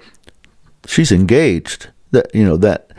she's 0.88 1.12
engaged. 1.12 1.88
That 2.12 2.34
you 2.34 2.44
know 2.44 2.58
that 2.58 2.89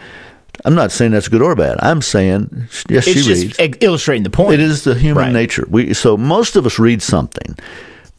I'm 0.65 0.75
not 0.77 0.93
saying 0.93 1.11
that's 1.11 1.27
good 1.27 1.43
or 1.43 1.57
bad. 1.57 1.77
I'm 1.81 2.03
saying 2.03 2.69
yes, 2.89 3.07
It's 3.09 3.23
she 3.23 3.23
just 3.23 3.59
reads. 3.59 3.77
illustrating 3.83 4.23
the 4.23 4.31
point. 4.31 4.55
It 4.55 4.61
is 4.61 4.85
the 4.85 4.95
human 4.95 5.25
Right. 5.25 5.33
nature. 5.33 5.67
We 5.69 5.93
so 5.95 6.17
most 6.17 6.55
of 6.55 6.65
us 6.67 6.79
read 6.79 7.03
something, 7.03 7.57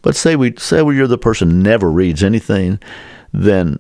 but 0.01 0.15
say 0.15 0.36
we 0.36 0.53
say 0.58 0.81
we 0.81 0.98
you're 0.98 1.08
the 1.08 1.17
person 1.17 1.62
never 1.62 1.89
reads 1.89 2.24
anything. 2.24 2.79
Then, 3.34 3.79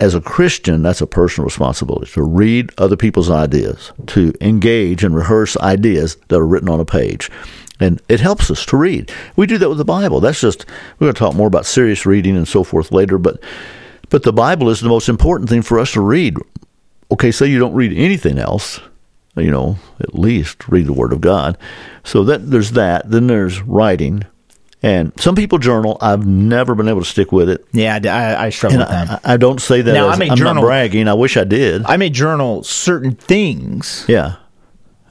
as 0.00 0.14
a 0.14 0.22
Christian, 0.22 0.82
that's 0.82 1.02
a 1.02 1.06
personal 1.06 1.44
responsibility 1.44 2.10
to 2.12 2.22
read 2.22 2.72
other 2.78 2.96
people's 2.96 3.30
ideas, 3.30 3.92
to 4.06 4.32
engage 4.40 5.04
and 5.04 5.14
rehearse 5.14 5.54
ideas 5.58 6.16
that 6.28 6.38
are 6.38 6.46
written 6.46 6.70
on 6.70 6.80
a 6.80 6.86
page, 6.86 7.30
and 7.78 8.00
it 8.08 8.20
helps 8.20 8.50
us 8.50 8.64
to 8.66 8.76
read. 8.76 9.12
We 9.36 9.46
do 9.46 9.58
that 9.58 9.68
with 9.68 9.78
the 9.78 9.84
Bible. 9.84 10.20
That's 10.20 10.40
just 10.40 10.64
we're 10.98 11.06
going 11.06 11.14
to 11.14 11.18
talk 11.18 11.34
more 11.34 11.46
about 11.46 11.66
serious 11.66 12.06
reading 12.06 12.36
and 12.36 12.48
so 12.48 12.64
forth 12.64 12.90
later, 12.90 13.18
but 13.18 13.38
but 14.08 14.22
the 14.22 14.32
Bible 14.32 14.70
is 14.70 14.80
the 14.80 14.88
most 14.88 15.08
important 15.08 15.50
thing 15.50 15.62
for 15.62 15.78
us 15.78 15.92
to 15.92 16.00
read. 16.00 16.36
Okay, 17.10 17.30
say 17.30 17.46
you 17.46 17.58
don't 17.58 17.74
read 17.74 17.92
anything 17.92 18.38
else, 18.38 18.80
you 19.36 19.50
know, 19.50 19.76
at 20.00 20.18
least 20.18 20.68
read 20.68 20.86
the 20.86 20.92
Word 20.92 21.12
of 21.12 21.20
God. 21.20 21.58
So 22.04 22.24
that 22.24 22.50
there's 22.50 22.72
that. 22.72 23.10
Then 23.10 23.26
there's 23.26 23.60
writing, 23.62 24.24
and 24.86 25.12
some 25.18 25.34
people 25.34 25.58
journal. 25.58 25.98
I've 26.00 26.26
never 26.26 26.74
been 26.74 26.88
able 26.88 27.00
to 27.00 27.06
stick 27.06 27.32
with 27.32 27.48
it, 27.48 27.66
yeah, 27.72 27.98
I, 28.04 28.08
I, 28.08 28.46
I 28.46 28.50
struggle 28.50 28.80
and 28.82 28.88
with 28.88 29.08
that. 29.08 29.20
I, 29.24 29.34
I 29.34 29.36
don't 29.36 29.60
say 29.60 29.82
that. 29.82 29.92
Now, 29.92 30.10
as, 30.10 30.16
I 30.16 30.18
may 30.18 30.30
I'm 30.30 30.36
journal- 30.36 30.54
not 30.54 30.60
bragging. 30.62 31.08
I 31.08 31.14
wish 31.14 31.36
I 31.36 31.44
did. 31.44 31.84
I 31.86 31.96
may 31.96 32.08
journal 32.08 32.62
certain 32.62 33.14
things, 33.14 34.04
yeah, 34.08 34.36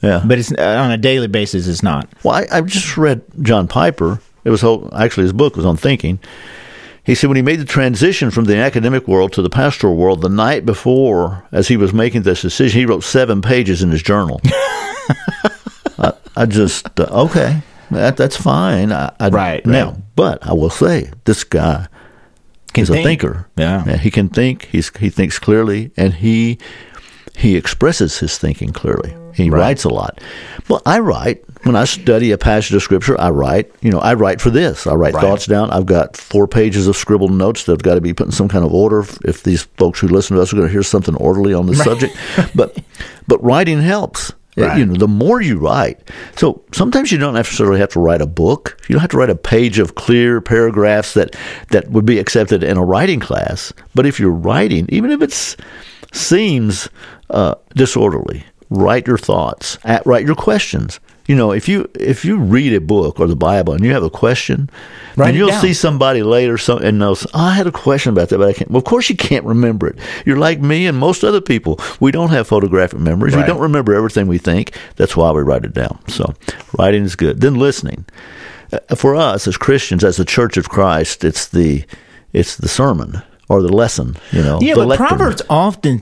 yeah. 0.01 0.23
but 0.25 0.39
it's 0.39 0.51
on 0.53 0.91
a 0.91 0.97
daily 0.97 1.27
basis. 1.27 1.67
It's 1.67 1.83
not. 1.83 2.07
Well, 2.23 2.35
I, 2.35 2.47
I 2.57 2.61
just 2.61 2.95
read 2.97 3.21
John 3.41 3.67
Piper. 3.67 4.21
It 4.45 4.49
was 4.49 4.61
whole, 4.61 4.89
actually 4.95 5.23
his 5.23 5.33
book 5.33 5.55
was 5.55 5.65
on 5.65 5.75
thinking. 5.75 6.19
He 7.03 7.13
said 7.13 7.27
when 7.27 7.35
he 7.35 7.43
made 7.43 7.59
the 7.59 7.65
transition 7.65 8.31
from 8.31 8.45
the 8.45 8.57
academic 8.57 9.07
world 9.07 9.33
to 9.33 9.43
the 9.43 9.49
pastoral 9.49 9.95
world, 9.95 10.21
the 10.21 10.29
night 10.29 10.65
before, 10.65 11.45
as 11.51 11.67
he 11.67 11.77
was 11.77 11.93
making 11.93 12.23
this 12.23 12.41
decision, 12.41 12.79
he 12.79 12.85
wrote 12.85 13.03
seven 13.03 13.43
pages 13.43 13.83
in 13.83 13.91
his 13.91 14.01
journal. 14.01 14.41
I, 15.99 16.13
I 16.35 16.45
just 16.47 16.99
uh, 16.99 17.07
okay, 17.25 17.61
that 17.95 18.17
that's 18.17 18.37
fine. 18.37 18.91
I, 18.91 19.11
I, 19.19 19.29
Right, 19.29 19.65
now, 19.65 19.91
right. 19.91 19.97
but 20.15 20.45
I 20.47 20.53
will 20.53 20.69
say 20.69 21.11
this 21.25 21.43
guy 21.43 21.87
Can 22.73 22.83
is 22.83 22.89
a 22.89 23.01
thinker. 23.03 23.47
Yeah. 23.57 23.97
he 23.97 24.11
can 24.11 24.29
think. 24.29 24.65
He's 24.71 24.95
he 24.97 25.09
thinks 25.09 25.39
clearly, 25.39 25.91
and 25.97 26.13
he 26.13 26.57
he 27.35 27.55
expresses 27.55 28.19
his 28.19 28.37
thinking 28.37 28.71
clearly. 28.71 29.15
He 29.33 29.49
Right. 29.49 29.59
writes 29.59 29.83
a 29.83 29.89
lot. 29.89 30.21
Well, 30.69 30.81
I 30.85 30.99
write 30.99 31.43
when 31.63 31.75
I 31.75 31.83
study 31.83 32.31
a 32.31 32.37
passage 32.37 32.73
of 32.73 32.81
scripture. 32.83 33.19
I 33.19 33.31
write. 33.31 33.69
You 33.81 33.91
know, 33.91 33.99
I 33.99 34.13
write 34.13 34.39
for 34.39 34.49
this. 34.49 34.87
I 34.87 34.93
write 34.93 35.13
Right. 35.13 35.21
thoughts 35.21 35.45
down. 35.45 35.69
I've 35.71 35.85
got 35.85 36.15
four 36.15 36.47
pages 36.47 36.87
of 36.87 36.95
scribbled 36.95 37.33
notes 37.33 37.65
that've 37.65 37.83
got 37.83 37.95
to 37.95 38.01
be 38.01 38.13
put 38.13 38.27
in 38.27 38.31
some 38.31 38.47
kind 38.47 38.63
of 38.63 38.73
order. 38.73 38.99
If, 38.99 39.17
if 39.25 39.43
these 39.43 39.63
folks 39.77 39.99
who 39.99 40.07
listen 40.07 40.37
to 40.37 40.41
us 40.41 40.53
are 40.53 40.55
going 40.55 40.67
to 40.67 40.71
hear 40.71 40.83
something 40.83 41.15
orderly 41.15 41.53
on 41.53 41.65
this 41.67 41.83
subject, 41.83 42.15
but 42.55 42.77
but 43.27 43.43
writing 43.43 43.81
helps. 43.81 44.31
Right. 44.57 44.77
You 44.77 44.85
know, 44.85 44.95
the 44.95 45.07
more 45.07 45.41
you 45.41 45.59
write. 45.59 45.99
So 46.37 46.63
sometimes 46.71 47.11
you 47.11 47.17
don't 47.17 47.33
necessarily 47.33 47.79
have 47.79 47.89
to 47.89 47.99
write 47.99 48.21
a 48.21 48.25
book. 48.27 48.77
You 48.87 48.93
don't 48.93 49.01
have 49.01 49.11
to 49.11 49.17
write 49.17 49.29
a 49.29 49.35
page 49.35 49.79
of 49.79 49.95
clear 49.95 50.39
paragraphs 50.39 51.13
that 51.13 51.35
that 51.71 51.89
would 51.91 52.05
be 52.05 52.19
accepted 52.19 52.63
in 52.63 52.77
a 52.77 52.85
writing 52.85 53.19
class. 53.19 53.73
But 53.95 54.05
if 54.05 54.17
you're 54.17 54.31
writing, 54.31 54.85
even 54.89 55.11
if 55.11 55.21
it 55.21 55.57
seems 56.13 56.89
uh, 57.29 57.55
disorderly, 57.75 58.45
write 58.69 59.07
your 59.07 59.17
thoughts, 59.17 59.77
at, 59.83 60.05
write 60.05 60.25
your 60.25 60.35
questions. 60.35 60.99
You 61.27 61.35
know, 61.35 61.51
if 61.51 61.67
you 61.67 61.89
if 61.99 62.23
you 62.23 62.37
read 62.37 62.73
a 62.73 62.79
book 62.81 63.19
or 63.19 63.25
the 63.27 63.35
Bible 63.35 63.73
and 63.73 63.83
you 63.83 63.91
have 63.93 64.03
a 64.03 64.09
question, 64.11 64.69
Write 65.15 65.29
and 65.29 65.37
you'll 65.37 65.49
down. 65.49 65.61
see 65.61 65.73
somebody 65.73 66.21
later 66.21 66.57
some, 66.57 66.83
and 66.83 66.99
knows, 66.99 67.25
oh, 67.33 67.39
I 67.39 67.53
had 67.53 67.65
a 67.65 67.71
question 67.71 68.11
about 68.11 68.29
that, 68.29 68.37
but 68.37 68.47
I 68.49 68.53
can't. 68.53 68.69
Well, 68.69 68.77
of 68.77 68.83
course, 68.83 69.09
you 69.09 69.15
can't 69.15 69.43
remember 69.45 69.87
it. 69.87 69.97
You're 70.25 70.37
like 70.37 70.59
me 70.59 70.85
and 70.85 70.97
most 70.97 71.23
other 71.23 71.41
people. 71.41 71.79
We 71.99 72.11
don't 72.11 72.29
have 72.29 72.47
photographic 72.47 72.99
memories. 72.99 73.33
Right. 73.33 73.41
We 73.41 73.47
don't 73.47 73.61
remember 73.61 73.95
everything 73.95 74.27
we 74.27 74.37
think. 74.37 74.77
That's 74.97 75.17
why 75.17 75.31
we 75.31 75.41
write 75.41 75.65
it 75.65 75.73
down. 75.73 75.99
So, 76.09 76.33
writing 76.77 77.03
is 77.03 77.15
good. 77.15 77.41
Then 77.41 77.55
listening. 77.55 78.05
Uh, 78.71 78.95
For 78.95 79.15
us 79.15 79.47
as 79.47 79.57
Christians, 79.57 80.03
as 80.03 80.17
the 80.17 80.25
Church 80.25 80.57
of 80.57 80.69
Christ, 80.69 81.23
it's 81.23 81.47
the 81.47 81.85
it's 82.33 82.55
the 82.57 82.67
sermon 82.67 83.23
or 83.49 83.61
the 83.61 83.71
lesson. 83.73 84.15
You 84.31 84.41
know, 84.43 84.59
Yeah, 84.61 84.73
the 84.73 84.81
but 84.81 84.87
lectern. 84.87 85.07
Proverbs 85.07 85.41
often 85.49 85.99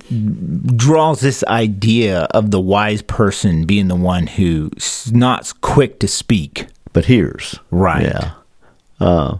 draws 0.75 1.19
this 1.21 1.43
idea 1.45 2.21
of 2.31 2.51
the 2.51 2.59
wise 2.59 3.01
person 3.01 3.65
being 3.65 3.87
the 3.87 3.95
one 3.95 4.27
who's 4.27 5.11
not 5.13 5.51
quick 5.61 5.99
to 5.99 6.07
speak. 6.07 6.67
but 6.93 7.05
hears. 7.05 7.59
Right. 7.71 8.03
Yeah. 8.03 8.31
Uh, 8.99 9.37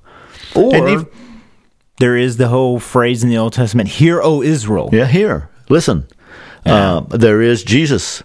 Or 0.55 0.87
if- 0.89 1.05
there 1.99 2.17
is 2.17 2.37
the 2.37 2.47
whole 2.47 2.79
phrase 2.79 3.23
in 3.23 3.29
the 3.29 3.37
Old 3.37 3.53
Testament, 3.53 3.87
"Hear, 3.89 4.19
O 4.23 4.41
Israel." 4.41 4.89
Yeah, 4.91 5.05
hear. 5.05 5.49
Listen. 5.69 6.05
Uh, 6.65 7.01
there 7.11 7.41
is 7.43 7.63
Jesus. 7.63 8.23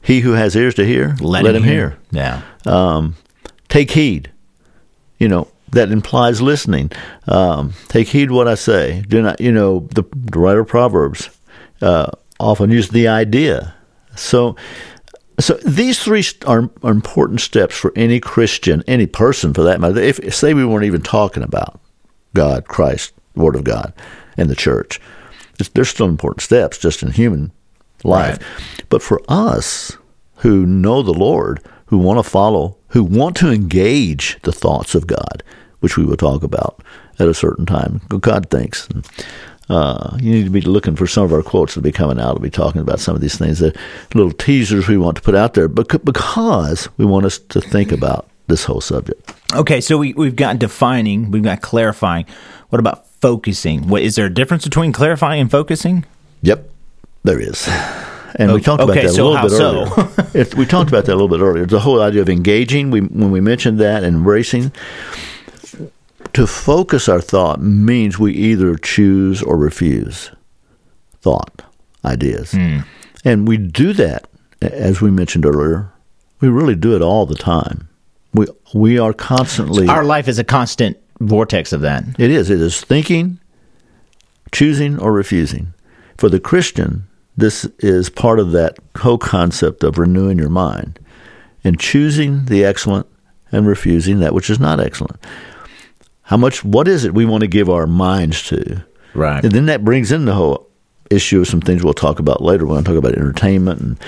He 0.00 0.20
who 0.20 0.32
has 0.32 0.54
ears 0.54 0.74
to 0.76 0.84
hear, 0.86 1.16
let, 1.20 1.44
him 1.44 1.64
hear. 1.64 1.96
Yeah. 2.12 2.42
Um, 2.66 3.16
take 3.68 3.90
heed. 3.90 4.30
You 5.18 5.26
know, 5.28 5.48
that 5.72 5.90
implies 5.90 6.40
listening. 6.40 6.90
Um, 7.26 7.74
take 7.88 8.08
heed 8.08 8.30
what 8.30 8.48
I 8.48 8.54
say. 8.54 9.02
Do 9.08 9.22
not, 9.22 9.40
you 9.40 9.52
know, 9.52 9.88
the, 9.94 10.02
the 10.14 10.38
writer 10.38 10.60
of 10.60 10.68
Proverbs 10.68 11.30
uh, 11.82 12.10
often 12.40 12.70
use 12.70 12.88
the 12.88 13.08
idea. 13.08 13.74
So, 14.16 14.56
so 15.38 15.54
these 15.64 16.02
three 16.02 16.24
are, 16.46 16.70
are 16.82 16.90
important 16.90 17.40
steps 17.40 17.76
for 17.76 17.92
any 17.94 18.18
Christian, 18.20 18.82
any 18.86 19.06
person 19.06 19.54
for 19.54 19.62
that 19.62 19.80
matter. 19.80 20.00
If 20.00 20.34
say 20.34 20.54
we 20.54 20.64
weren't 20.64 20.84
even 20.84 21.02
talking 21.02 21.42
about 21.42 21.80
God, 22.34 22.66
Christ, 22.66 23.12
Word 23.34 23.56
of 23.56 23.64
God, 23.64 23.92
and 24.36 24.48
the 24.48 24.56
church, 24.56 25.00
it's, 25.60 25.68
they're 25.70 25.84
still 25.84 26.06
important 26.06 26.42
steps 26.42 26.78
just 26.78 27.02
in 27.02 27.10
human 27.10 27.52
life. 28.04 28.38
But 28.88 29.02
for 29.02 29.20
us 29.28 29.96
who 30.36 30.64
know 30.66 31.02
the 31.02 31.12
Lord, 31.14 31.60
who 31.86 31.98
want 31.98 32.18
to 32.18 32.28
follow, 32.28 32.76
who 32.88 33.02
want 33.02 33.36
to 33.36 33.50
engage 33.50 34.38
the 34.42 34.52
thoughts 34.52 34.94
of 34.94 35.06
God, 35.06 35.42
which 35.80 35.96
we 35.96 36.04
will 36.04 36.16
talk 36.16 36.42
about 36.42 36.82
at 37.18 37.28
a 37.28 37.34
certain 37.34 37.66
time, 37.66 38.00
God 38.20 38.50
thinks. 38.50 38.86
And, 38.88 39.06
uh, 39.70 40.16
you 40.20 40.30
need 40.32 40.44
to 40.44 40.50
be 40.50 40.60
looking 40.62 40.96
for 40.96 41.06
some 41.06 41.24
of 41.24 41.32
our 41.32 41.42
quotes 41.42 41.74
to 41.74 41.82
be 41.82 41.92
coming 41.92 42.18
out. 42.18 42.34
to 42.34 42.40
be 42.40 42.48
talking 42.50 42.80
about 42.80 43.00
some 43.00 43.14
of 43.14 43.20
these 43.20 43.36
things, 43.36 43.58
the 43.58 43.76
little 44.14 44.32
teasers 44.32 44.88
we 44.88 44.96
want 44.96 45.16
to 45.16 45.22
put 45.22 45.34
out 45.34 45.54
there, 45.54 45.68
bec- 45.68 46.04
because 46.04 46.88
we 46.96 47.04
want 47.04 47.26
us 47.26 47.38
to 47.38 47.60
think 47.60 47.92
about 47.92 48.26
this 48.46 48.64
whole 48.64 48.80
subject. 48.80 49.34
Okay, 49.54 49.80
so 49.82 49.98
we 49.98 50.14
we've 50.14 50.36
got 50.36 50.58
defining, 50.58 51.30
we've 51.30 51.42
got 51.42 51.60
clarifying. 51.60 52.24
What 52.70 52.80
about 52.80 53.06
focusing? 53.20 53.88
What 53.88 54.00
is 54.02 54.14
there 54.14 54.24
a 54.26 54.32
difference 54.32 54.64
between 54.64 54.90
clarifying 54.92 55.40
and 55.42 55.50
focusing? 55.50 56.06
Yep, 56.42 56.70
there 57.24 57.38
is. 57.40 57.68
And 58.36 58.52
we 58.52 58.60
O- 58.60 58.62
talked 58.62 58.82
about 58.82 58.96
okay, 58.96 59.02
that 59.06 59.10
a 59.10 59.14
so 59.14 59.28
little 59.30 59.42
bit 59.48 59.56
so? 59.56 60.24
earlier. 60.34 60.46
We 60.56 60.64
talked 60.66 60.88
about 60.88 61.04
that 61.06 61.12
a 61.12 61.18
little 61.18 61.28
bit 61.28 61.40
earlier. 61.40 61.66
The 61.66 61.80
whole 61.80 62.00
idea 62.00 62.22
of 62.22 62.28
engaging, 62.30 62.90
we, 62.90 63.00
when 63.00 63.30
we 63.30 63.40
mentioned 63.40 63.78
that, 63.80 64.02
and 64.04 64.16
embracing, 64.16 64.70
to 66.32 66.46
focus 66.46 67.08
our 67.08 67.20
thought 67.20 67.60
means 67.60 68.18
we 68.18 68.32
either 68.32 68.76
choose 68.76 69.42
or 69.42 69.56
refuse 69.56 70.30
thought, 71.20 71.62
ideas. 72.04 72.52
Hmm. 72.52 72.80
And 73.24 73.46
we 73.48 73.56
do 73.56 73.92
that, 73.94 74.28
as 74.62 75.00
we 75.00 75.10
mentioned 75.10 75.44
earlier, 75.44 75.92
we 76.40 76.48
really 76.48 76.76
do 76.76 76.94
it 76.94 77.02
all 77.02 77.26
the 77.26 77.34
time. 77.34 77.88
We, 78.32 78.46
we 78.74 78.98
are 78.98 79.12
constantly. 79.12 79.88
Our 79.88 80.04
life 80.04 80.28
is 80.28 80.38
a 80.38 80.44
constant 80.44 80.96
vortex 81.20 81.72
of 81.72 81.80
that. 81.80 82.04
It 82.18 82.30
is. 82.30 82.50
It 82.50 82.60
is 82.60 82.80
thinking, 82.80 83.40
choosing, 84.52 84.98
or 84.98 85.12
refusing. 85.12 85.74
For 86.16 86.28
the 86.28 86.40
Christian, 86.40 87.06
this 87.36 87.64
is 87.78 88.10
part 88.10 88.38
of 88.38 88.52
that 88.52 88.78
whole 88.98 89.18
concept 89.18 89.82
of 89.82 89.98
renewing 89.98 90.38
your 90.38 90.48
mind 90.48 90.98
and 91.64 91.78
choosing 91.78 92.44
the 92.46 92.64
excellent 92.64 93.06
and 93.50 93.66
refusing 93.66 94.20
that 94.20 94.34
which 94.34 94.50
is 94.50 94.60
not 94.60 94.80
excellent. 94.80 95.18
How 96.28 96.36
much, 96.36 96.62
what 96.62 96.88
is 96.88 97.04
it 97.04 97.14
we 97.14 97.24
want 97.24 97.40
to 97.40 97.46
give 97.46 97.70
our 97.70 97.86
minds 97.86 98.42
to? 98.48 98.84
Right. 99.14 99.42
And 99.42 99.50
then 99.50 99.64
that 99.66 99.82
brings 99.82 100.12
in 100.12 100.26
the 100.26 100.34
whole 100.34 100.68
issue 101.08 101.40
of 101.40 101.48
some 101.48 101.62
things 101.62 101.82
we'll 101.82 101.94
talk 101.94 102.18
about 102.18 102.42
later 102.42 102.66
when 102.66 102.76
I 102.76 102.82
talk 102.82 102.96
about 102.96 103.14
entertainment 103.14 103.80
and, 103.80 103.98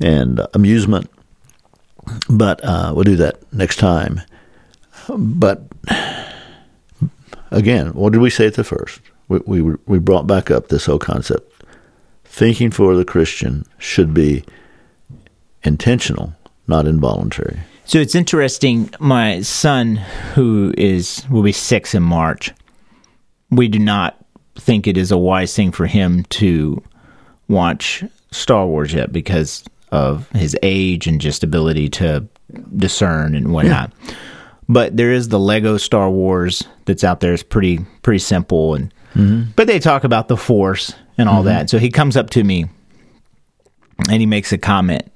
and 0.00 0.40
amusement. 0.54 1.10
But 2.30 2.64
uh, 2.64 2.92
we'll 2.94 3.04
do 3.04 3.16
that 3.16 3.52
next 3.52 3.76
time. 3.76 4.22
But 5.14 5.68
again, 7.50 7.88
what 7.88 8.14
did 8.14 8.22
we 8.22 8.30
say 8.30 8.46
at 8.46 8.54
the 8.54 8.64
first? 8.64 9.02
We, 9.28 9.40
we, 9.44 9.76
we 9.84 9.98
brought 9.98 10.26
back 10.26 10.50
up 10.50 10.68
this 10.68 10.86
whole 10.86 10.98
concept. 10.98 11.62
Thinking 12.24 12.70
for 12.70 12.96
the 12.96 13.04
Christian 13.04 13.66
should 13.76 14.14
be 14.14 14.44
intentional, 15.62 16.32
not 16.66 16.86
involuntary. 16.86 17.60
So 17.90 17.98
it's 17.98 18.14
interesting. 18.14 18.88
My 19.00 19.40
son, 19.40 19.96
who 20.36 20.72
is 20.78 21.28
will 21.28 21.42
be 21.42 21.50
six 21.50 21.92
in 21.92 22.04
March, 22.04 22.54
we 23.50 23.66
do 23.66 23.80
not 23.80 24.16
think 24.54 24.86
it 24.86 24.96
is 24.96 25.10
a 25.10 25.18
wise 25.18 25.56
thing 25.56 25.72
for 25.72 25.86
him 25.86 26.22
to 26.26 26.80
watch 27.48 28.04
Star 28.30 28.64
Wars 28.64 28.92
yet 28.92 29.10
because 29.10 29.64
of 29.90 30.28
his 30.30 30.56
age 30.62 31.08
and 31.08 31.20
just 31.20 31.42
ability 31.42 31.88
to 31.88 32.24
discern 32.76 33.34
and 33.34 33.52
whatnot. 33.52 33.90
But 34.68 34.96
there 34.96 35.10
is 35.10 35.30
the 35.30 35.40
Lego 35.40 35.76
Star 35.76 36.08
Wars 36.08 36.62
that's 36.84 37.02
out 37.02 37.18
there. 37.18 37.32
It's 37.32 37.42
pretty 37.42 37.80
pretty 38.02 38.20
simple 38.20 38.76
and 38.76 38.94
mm-hmm. 39.14 39.50
but 39.56 39.66
they 39.66 39.80
talk 39.80 40.04
about 40.04 40.28
the 40.28 40.36
Force 40.36 40.94
and 41.18 41.28
all 41.28 41.38
mm-hmm. 41.38 41.46
that. 41.46 41.70
So 41.70 41.80
he 41.80 41.90
comes 41.90 42.16
up 42.16 42.30
to 42.30 42.44
me 42.44 42.66
and 44.08 44.20
he 44.20 44.26
makes 44.26 44.52
a 44.52 44.58
comment, 44.58 45.10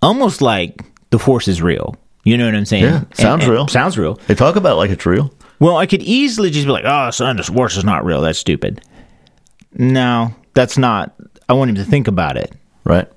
almost 0.00 0.40
like 0.40 0.80
the 1.10 1.18
Force 1.18 1.48
is 1.48 1.60
real. 1.60 1.98
You 2.24 2.36
know 2.38 2.46
what 2.46 2.54
I'm 2.54 2.64
saying? 2.64 2.84
Yeah, 2.84 3.04
sounds 3.12 3.44
and- 3.44 3.52
real. 3.52 3.68
Sounds 3.68 3.96
real. 3.98 4.18
They 4.26 4.34
talk 4.34 4.56
about 4.56 4.72
it 4.72 4.76
like 4.76 4.90
it's 4.90 5.06
real. 5.06 5.32
Well, 5.60 5.76
I 5.76 5.86
could 5.86 6.02
easily 6.02 6.50
just 6.50 6.66
be 6.66 6.72
like, 6.72 6.84
"Oh, 6.86 7.10
son, 7.10 7.36
this 7.36 7.48
Force 7.48 7.76
is 7.76 7.84
not 7.84 8.04
real. 8.04 8.20
That's 8.22 8.38
stupid." 8.38 8.80
No, 9.74 10.34
that's 10.54 10.78
not. 10.78 11.14
I 11.48 11.52
want 11.52 11.70
him 11.70 11.76
to 11.76 11.84
think 11.84 12.08
about 12.08 12.36
it, 12.36 12.52
Right? 12.84 13.08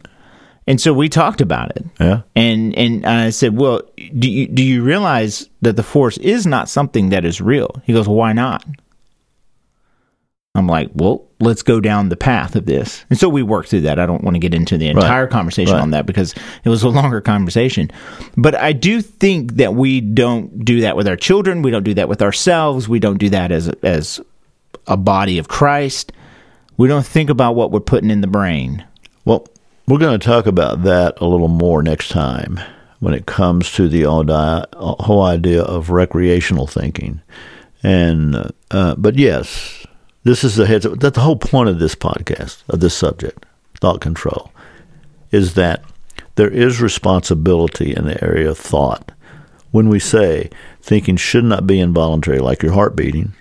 and 0.68 0.82
so 0.82 0.92
we 0.94 1.08
talked 1.08 1.40
about 1.42 1.72
it. 1.76 1.86
Yeah. 2.00 2.22
And 2.36 2.76
and 2.78 3.06
I 3.06 3.30
said, 3.30 3.56
"Well, 3.58 3.82
do 4.18 4.30
you 4.30 4.48
do 4.48 4.64
you 4.64 4.84
realize 4.84 5.48
that 5.62 5.76
the 5.78 5.84
Force 5.84 6.18
is 6.18 6.46
not 6.46 6.68
something 6.70 7.10
that 7.10 7.26
is 7.26 7.40
real?" 7.42 7.82
He 7.86 7.94
goes, 7.94 8.08
"Why 8.08 8.34
not?" 8.34 8.66
I'm 10.58 10.68
like, 10.68 10.90
"Well, 10.94 11.24
let's 11.40 11.62
go 11.64 11.80
down 11.80 12.10
the 12.10 12.18
path 12.18 12.56
of 12.56 12.66
this." 12.66 13.06
And 13.10 13.18
so 13.18 13.30
we 13.30 13.44
worked 13.44 13.70
through 13.70 13.82
that. 13.82 14.00
I 14.00 14.06
don't 14.06 14.24
want 14.24 14.36
to 14.36 14.40
get 14.40 14.54
into 14.54 14.78
the 14.78 14.88
entire 14.90 15.28
conversation 15.28 15.76
Right. 15.76 15.82
on 15.82 15.92
that 15.92 16.06
because 16.06 16.34
it 16.66 16.70
was 16.70 16.84
a 16.84 16.90
longer 16.90 17.22
conversation. 17.22 17.90
But 18.36 18.56
I 18.56 18.74
do 18.74 19.02
think 19.02 19.54
that 19.58 19.76
we 19.76 20.02
don't 20.02 20.66
do 20.66 20.82
that 20.82 20.98
with 20.98 21.08
our 21.08 21.16
children. 21.16 21.62
We 21.62 21.72
don't 21.72 21.84
do 21.84 21.94
that 21.94 22.10
with 22.10 22.22
ourselves. 22.22 22.90
We 22.90 23.00
don't 23.00 23.18
do 23.18 23.30
that 23.30 23.52
as 23.52 23.70
as 23.84 24.20
a 24.88 24.98
body 24.98 25.38
of 25.38 25.48
Christ. 25.48 26.12
We 26.78 26.88
don't 26.88 27.06
think 27.06 27.30
about 27.30 27.56
what 27.56 27.72
we're 27.72 27.80
putting 27.80 28.10
in 28.12 28.22
the 28.22 28.28
brain. 28.28 28.84
Well, 29.26 29.48
we're 29.88 29.98
going 30.00 30.20
to 30.20 30.26
talk 30.26 30.48
about 30.48 30.84
that 30.84 31.20
a 31.22 31.26
little 31.26 31.48
more 31.48 31.82
next 31.84 32.10
time 32.10 32.60
when 33.00 33.14
it 33.14 33.26
comes 33.26 33.72
to 33.74 33.88
the 33.88 34.04
whole 34.76 35.24
idea 35.24 35.62
of 35.62 35.90
recreational 35.92 36.66
thinking. 36.68 37.22
And 37.84 38.36
uh, 38.36 38.50
uh, 38.72 38.96
but 38.96 39.16
yes, 39.18 39.77
this 40.28 40.44
is 40.44 40.56
the 40.56 40.66
heads. 40.66 40.86
That 40.86 41.14
the 41.14 41.22
whole 41.22 41.38
point 41.38 41.70
of 41.70 41.80
this 41.80 41.96
podcast 41.96 42.64
of 42.70 42.80
this 42.80 42.94
subject, 42.94 43.46
thought 43.80 44.02
control, 44.02 44.52
is 45.32 45.54
that 45.56 45.84
there 46.36 46.50
is 46.50 46.82
responsibility 46.82 47.96
in 47.96 48.06
the 48.06 48.24
area 48.24 48.50
of 48.50 48.58
thought. 48.58 49.12
When 49.72 49.90
we 49.90 50.00
say 50.00 50.50
thinking 50.82 51.18
should 51.18 51.44
not 51.44 51.68
be 51.68 51.80
involuntary, 51.80 52.40
like 52.40 52.64
your 52.64 52.74
heart 52.74 52.96
beating, 52.96 53.34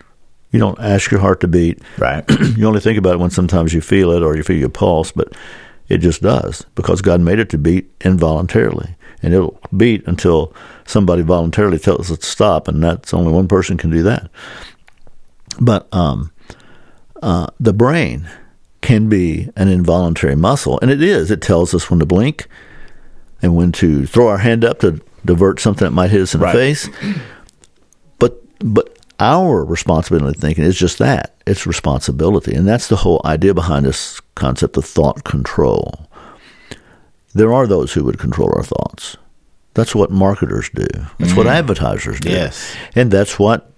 you 0.51 0.59
don't 0.59 0.81
ask 0.81 1.11
your 1.11 1.21
heart 1.21 1.41
to 1.41 1.49
beat 1.49 1.81
Right. 1.99 2.25
you 2.57 2.67
only 2.67 2.81
think 2.81 2.99
about 2.99 3.15
it 3.15 3.21
when 3.21 3.31
sometimes 3.31 3.73
you 3.75 3.81
feel 3.81 4.11
it 4.11 4.23
or 4.23 4.37
you 4.37 4.43
feel 4.43 4.57
your 4.57 4.69
pulse, 4.69 5.13
but 5.13 5.33
it 5.89 5.99
just 5.99 6.23
does 6.23 6.65
because 6.75 7.03
God 7.03 7.21
made 7.21 7.39
it 7.39 7.51
to 7.51 7.59
beat 7.59 7.91
involuntarily. 8.01 8.97
And 9.23 9.33
it'll 9.35 9.59
beat 9.77 10.07
until 10.07 10.53
somebody 10.85 11.23
voluntarily 11.23 11.79
tells 11.79 12.11
it 12.11 12.21
to 12.21 12.27
stop, 12.27 12.69
and 12.69 12.83
that's 12.83 13.15
only 13.15 13.33
one 13.33 13.49
person 13.49 13.77
can 13.77 13.91
do 13.91 14.03
that. 14.03 14.31
But 15.61 15.89
um, 15.93 16.31
uh, 17.23 17.47
the 17.59 17.73
brain 17.73 18.29
can 18.83 19.09
be 19.09 19.49
an 19.57 19.69
involuntary 19.69 20.37
muscle, 20.37 20.79
and 20.81 20.91
it 20.91 21.03
is. 21.03 21.31
It 21.31 21.41
tells 21.41 21.75
us 21.75 21.91
when 21.91 21.99
to 22.01 22.07
blink 22.07 22.47
and 23.43 23.57
when 23.57 23.73
to 23.73 24.07
throw 24.07 24.29
our 24.29 24.39
hand 24.39 24.65
up 24.65 24.81
to 24.81 25.01
divert 25.25 25.59
something 25.61 25.85
that 25.87 25.91
might 25.93 26.11
hit 26.11 26.21
us 26.23 26.35
in 26.35 26.41
Right. 26.41 26.53
the 26.53 26.59
face. 26.59 26.89
But 28.19 28.41
but 28.61 28.99
our 29.19 29.65
responsibility 29.65 30.29
in 30.37 30.41
thinking 30.41 30.65
is 30.65 30.77
just 30.79 30.99
that. 30.99 31.35
It's 31.47 31.67
responsibility. 31.67 32.55
And 32.55 32.67
that's 32.69 32.89
the 32.89 32.97
whole 32.97 33.21
idea 33.25 33.55
behind 33.55 33.87
this 33.87 34.21
concept 34.35 34.77
of 34.77 34.85
thought 34.85 35.25
control. 35.25 36.07
There 37.35 37.53
are 37.53 37.67
those 37.67 37.93
who 37.93 38.05
would 38.05 38.19
control 38.19 38.53
our 38.55 38.63
thoughts. 38.63 39.17
That's 39.75 39.95
what 39.95 40.11
marketers 40.11 40.71
do. 40.75 40.87
That's 41.19 41.35
what 41.35 41.47
advertisers 41.47 42.19
do. 42.21 42.31
Yes. 42.31 42.75
and 42.95 43.11
that's 43.11 43.39
what 43.39 43.71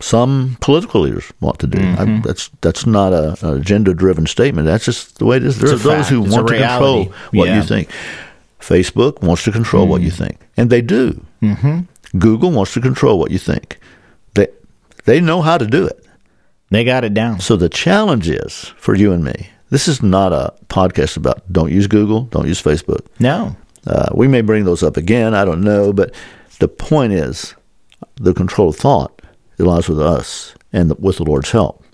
some 0.00 0.56
political 0.60 1.02
leaders 1.02 1.30
want 1.40 1.58
to 1.60 1.66
do. 1.66 1.78
Mm-hmm. 1.78 2.16
I, 2.16 2.20
that's 2.20 2.50
that's 2.60 2.86
not 2.86 3.12
a, 3.12 3.36
an 3.46 3.58
agenda-driven 3.58 4.26
statement. 4.26 4.66
That's 4.66 4.84
just 4.84 5.18
the 5.18 5.26
way 5.26 5.36
it 5.36 5.44
is. 5.44 5.58
There 5.58 5.70
a 5.70 5.74
are 5.74 5.76
those 5.76 6.08
who. 6.08 6.24
It's 6.24 6.34
want 6.34 6.48
to 6.48 6.52
reality. 6.54 7.04
control 7.04 7.04
what 7.32 7.48
Yeah. 7.48 7.56
you 7.56 7.62
think. 7.62 7.90
Facebook 8.60 9.22
wants 9.22 9.44
to 9.44 9.52
control 9.52 9.86
what 9.86 10.02
you 10.02 10.10
think, 10.10 10.38
and 10.56 10.68
they 10.70 10.82
do. 10.82 11.20
Mm-hmm. 11.42 11.80
Google 12.18 12.50
wants 12.50 12.74
to 12.74 12.80
control 12.80 13.18
what 13.18 13.30
you 13.30 13.38
think. 13.38 13.78
They 14.34 14.48
they 15.04 15.20
know 15.20 15.42
how 15.42 15.58
to 15.58 15.66
do 15.66 15.86
it. 15.86 16.04
They 16.70 16.84
got 16.84 17.04
it 17.04 17.14
down. 17.14 17.40
So 17.40 17.56
the 17.56 17.68
challenge 17.68 18.28
is 18.28 18.66
for 18.76 18.94
you 18.94 19.12
and 19.12 19.24
me. 19.24 19.48
This 19.70 19.88
is 19.88 20.02
not 20.02 20.32
a 20.32 20.52
podcast 20.68 21.16
about 21.16 21.42
don't 21.52 21.72
use 21.72 21.86
Google, 21.86 22.22
don't 22.22 22.46
use 22.46 22.60
Facebook. 22.62 23.06
No. 23.18 23.56
Uh, 23.86 24.08
we 24.14 24.28
may 24.28 24.40
bring 24.42 24.64
those 24.64 24.82
up 24.82 24.96
again. 24.96 25.32
I 25.34 25.44
don't 25.44 25.62
know, 25.62 25.92
but 25.92 26.12
the 26.58 26.68
point 26.68 27.12
is, 27.14 27.54
the 28.16 28.34
control 28.34 28.68
of 28.68 28.76
thought 28.76 29.19
it 29.60 29.64
lies 29.64 29.88
with 29.88 30.00
us 30.00 30.54
and 30.72 30.92
with 30.98 31.18
the 31.18 31.24
Lord's 31.24 31.50
help, 31.50 31.84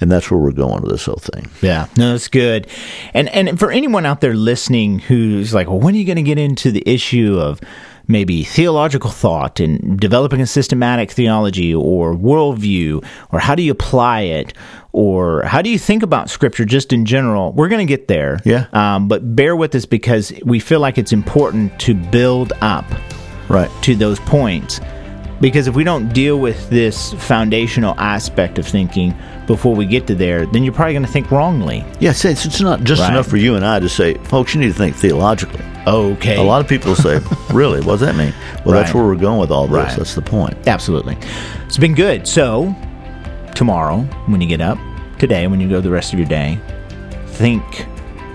and 0.00 0.10
that's 0.10 0.30
where 0.30 0.38
we're 0.40 0.52
going 0.52 0.82
with 0.82 0.90
this 0.90 1.06
whole 1.06 1.16
thing. 1.16 1.48
Yeah, 1.62 1.86
no, 1.96 2.12
that's 2.12 2.28
good. 2.28 2.66
And 3.14 3.28
and 3.30 3.58
for 3.58 3.70
anyone 3.70 4.06
out 4.06 4.20
there 4.20 4.34
listening 4.34 4.98
who's 5.00 5.52
like, 5.54 5.68
well, 5.68 5.80
when 5.80 5.94
are 5.94 5.98
you 5.98 6.04
going 6.04 6.16
to 6.16 6.22
get 6.22 6.38
into 6.38 6.70
the 6.70 6.82
issue 6.86 7.38
of 7.38 7.60
maybe 8.08 8.42
theological 8.42 9.08
thought 9.10 9.60
and 9.60 10.00
developing 10.00 10.40
a 10.40 10.46
systematic 10.46 11.12
theology 11.12 11.72
or 11.72 12.12
worldview, 12.14 13.04
or 13.32 13.38
how 13.38 13.54
do 13.54 13.62
you 13.62 13.70
apply 13.70 14.22
it, 14.22 14.52
or 14.92 15.42
how 15.44 15.62
do 15.62 15.70
you 15.70 15.78
think 15.78 16.02
about 16.02 16.28
Scripture 16.28 16.64
just 16.64 16.92
in 16.92 17.04
general? 17.04 17.52
We're 17.52 17.68
going 17.68 17.86
to 17.86 17.90
get 17.96 18.08
there. 18.08 18.40
Yeah. 18.44 18.66
Um, 18.72 19.06
but 19.06 19.36
bear 19.36 19.54
with 19.54 19.74
us 19.76 19.86
because 19.86 20.32
we 20.44 20.58
feel 20.58 20.80
like 20.80 20.98
it's 20.98 21.12
important 21.12 21.78
to 21.80 21.94
build 21.94 22.52
up 22.60 22.84
Right. 23.48 23.70
to 23.82 23.94
those 23.94 24.18
points. 24.20 24.80
Because 25.40 25.66
if 25.66 25.74
we 25.74 25.84
don't 25.84 26.12
deal 26.12 26.38
with 26.38 26.68
this 26.68 27.14
foundational 27.14 27.94
aspect 27.98 28.58
of 28.58 28.66
thinking 28.66 29.14
before 29.46 29.74
we 29.74 29.86
get 29.86 30.06
to 30.08 30.14
there, 30.14 30.44
then 30.46 30.62
you're 30.64 30.72
probably 30.74 30.92
going 30.92 31.04
to 31.06 31.10
think 31.10 31.30
wrongly. 31.30 31.82
Yes, 31.98 32.24
it's, 32.26 32.44
it's 32.44 32.60
not 32.60 32.84
just 32.84 33.00
Right. 33.00 33.10
enough 33.10 33.26
for 33.26 33.38
you 33.38 33.54
and 33.56 33.64
I 33.64 33.80
to 33.80 33.88
say, 33.88 34.14
folks, 34.24 34.54
you 34.54 34.60
need 34.60 34.68
to 34.68 34.74
think 34.74 34.96
theologically. 34.96 35.64
Okay. 35.86 36.36
A 36.36 36.42
lot 36.42 36.60
of 36.60 36.68
people 36.68 36.94
say, 36.94 37.20
really, 37.52 37.80
what 37.80 37.92
does 37.98 38.00
that 38.00 38.16
mean? 38.16 38.34
Well, 38.66 38.74
that's 38.74 38.92
where 38.92 39.02
we're 39.04 39.16
going 39.16 39.40
with 39.40 39.50
all 39.50 39.66
this. 39.66 39.72
Right. 39.76 39.96
That's 39.96 40.14
the 40.14 40.20
point. 40.22 40.56
Absolutely. 40.68 41.16
It's 41.66 41.78
been 41.78 41.94
good. 41.94 42.28
So, 42.28 42.74
tomorrow, 43.54 44.00
when 44.26 44.42
you 44.42 44.46
get 44.46 44.60
up, 44.60 44.78
today, 45.18 45.46
when 45.46 45.58
you 45.58 45.68
go 45.70 45.80
the 45.80 45.90
rest 45.90 46.12
of 46.12 46.18
your 46.18 46.28
day, 46.28 46.58
think 47.28 47.86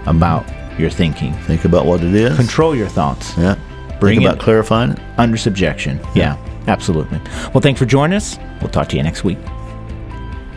about 0.07 0.43
your 0.79 0.89
thinking. 0.89 1.33
Think 1.43 1.65
about 1.65 1.85
what 1.85 2.01
it 2.03 2.13
is. 2.15 2.35
Control 2.35 2.75
your 2.75 2.87
thoughts 2.89 3.37
Yeah. 3.37 3.55
Bring 3.99 4.17
Think 4.19 4.23
it- 4.25 4.33
about 4.33 4.39
clarifying 4.43 4.91
it. 4.91 4.99
under 5.17 5.37
subjection. 5.37 5.99
Yeah, 6.15 6.35
absolutely. 6.67 7.19
Well, 7.53 7.61
thanks 7.61 7.79
for 7.79 7.85
joining 7.85 8.17
us. 8.17 8.37
We'll 8.61 8.71
talk 8.71 8.89
to 8.89 8.97
you 8.97 9.03
next 9.03 9.23
week. 9.23 9.37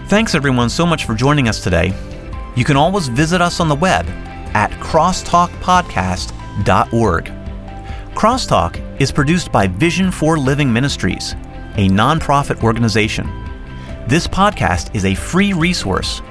Thanks 0.07 0.35
everyone 0.35 0.71
so 0.71 0.87
much 0.87 1.05
for 1.05 1.15
joining 1.15 1.49
us 1.49 1.63
today. 1.63 1.93
You 2.57 2.65
can 2.65 2.77
always 2.77 3.09
visit 3.09 3.41
us 3.41 3.61
on 3.61 3.69
the 3.69 3.75
web 3.75 4.07
at 4.55 4.71
crosstalkpodcast.org. 4.81 7.25
Crosstalk 8.15 9.01
is 9.01 9.13
produced 9.13 9.53
by 9.53 9.67
Vision 9.67 10.11
for 10.11 10.39
Living 10.39 10.73
Ministries, 10.73 11.35
a 11.77 11.89
nonprofit 11.89 12.65
organization. 12.65 13.27
This 14.09 14.27
podcast 14.27 14.95
is 14.95 15.05
a 15.05 15.15
free 15.15 15.53
resource, 15.53 16.23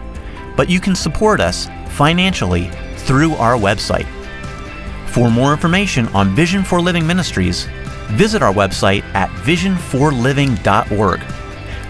but 0.56 0.70
you 0.70 0.80
can 0.82 0.96
support 0.96 1.40
us 1.40 1.68
financially 1.90 2.70
through 2.98 3.36
our 3.36 3.56
website. 3.56 4.08
For 5.10 5.30
more 5.32 5.54
information 5.54 6.08
on 6.10 6.36
Vision 6.36 6.64
for 6.64 6.82
Living 6.82 7.08
Ministries, 7.08 7.68
visit 8.10 8.42
our 8.42 8.54
website 8.54 9.04
at 9.14 9.30
visionforliving.org, 9.30 11.20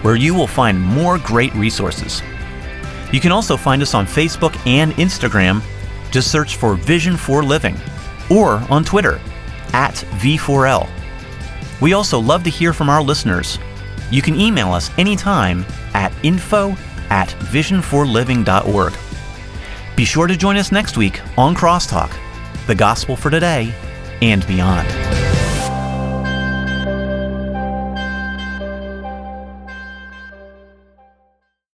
where 0.02 0.16
you 0.16 0.34
will 0.34 0.46
find 0.46 0.80
more 0.80 1.18
great 1.18 1.54
resources. 1.54 2.22
You 3.12 3.20
can 3.20 3.32
also 3.32 3.56
find 3.56 3.80
us 3.82 3.94
on 3.94 4.06
Facebook 4.06 4.54
and 4.66 4.92
Instagram. 4.94 5.62
Just 6.10 6.30
search 6.30 6.56
for 6.56 6.74
Vision 6.74 7.16
for 7.16 7.42
Living, 7.42 7.76
or 8.30 8.62
on 8.70 8.84
Twitter 8.84 9.20
at 9.72 9.94
V4L. 9.94 10.88
We 11.80 11.92
also 11.92 12.18
love 12.18 12.42
to 12.44 12.50
hear 12.50 12.72
from 12.72 12.88
our 12.88 13.02
listeners. 13.02 13.58
You 14.10 14.22
can 14.22 14.34
email 14.34 14.72
us 14.72 14.90
anytime 14.98 15.64
at 15.94 16.12
info 16.22 16.76
at 17.10 17.28
visionforliving.org. 17.28 18.94
Be 19.96 20.04
sure 20.04 20.26
to 20.26 20.36
join 20.36 20.56
us 20.56 20.72
next 20.72 20.96
week 20.96 21.20
on 21.36 21.54
Crosstalk, 21.54 22.12
the 22.66 22.74
gospel 22.74 23.16
for 23.16 23.30
today 23.30 23.74
and 24.22 24.46
beyond. 24.46 25.27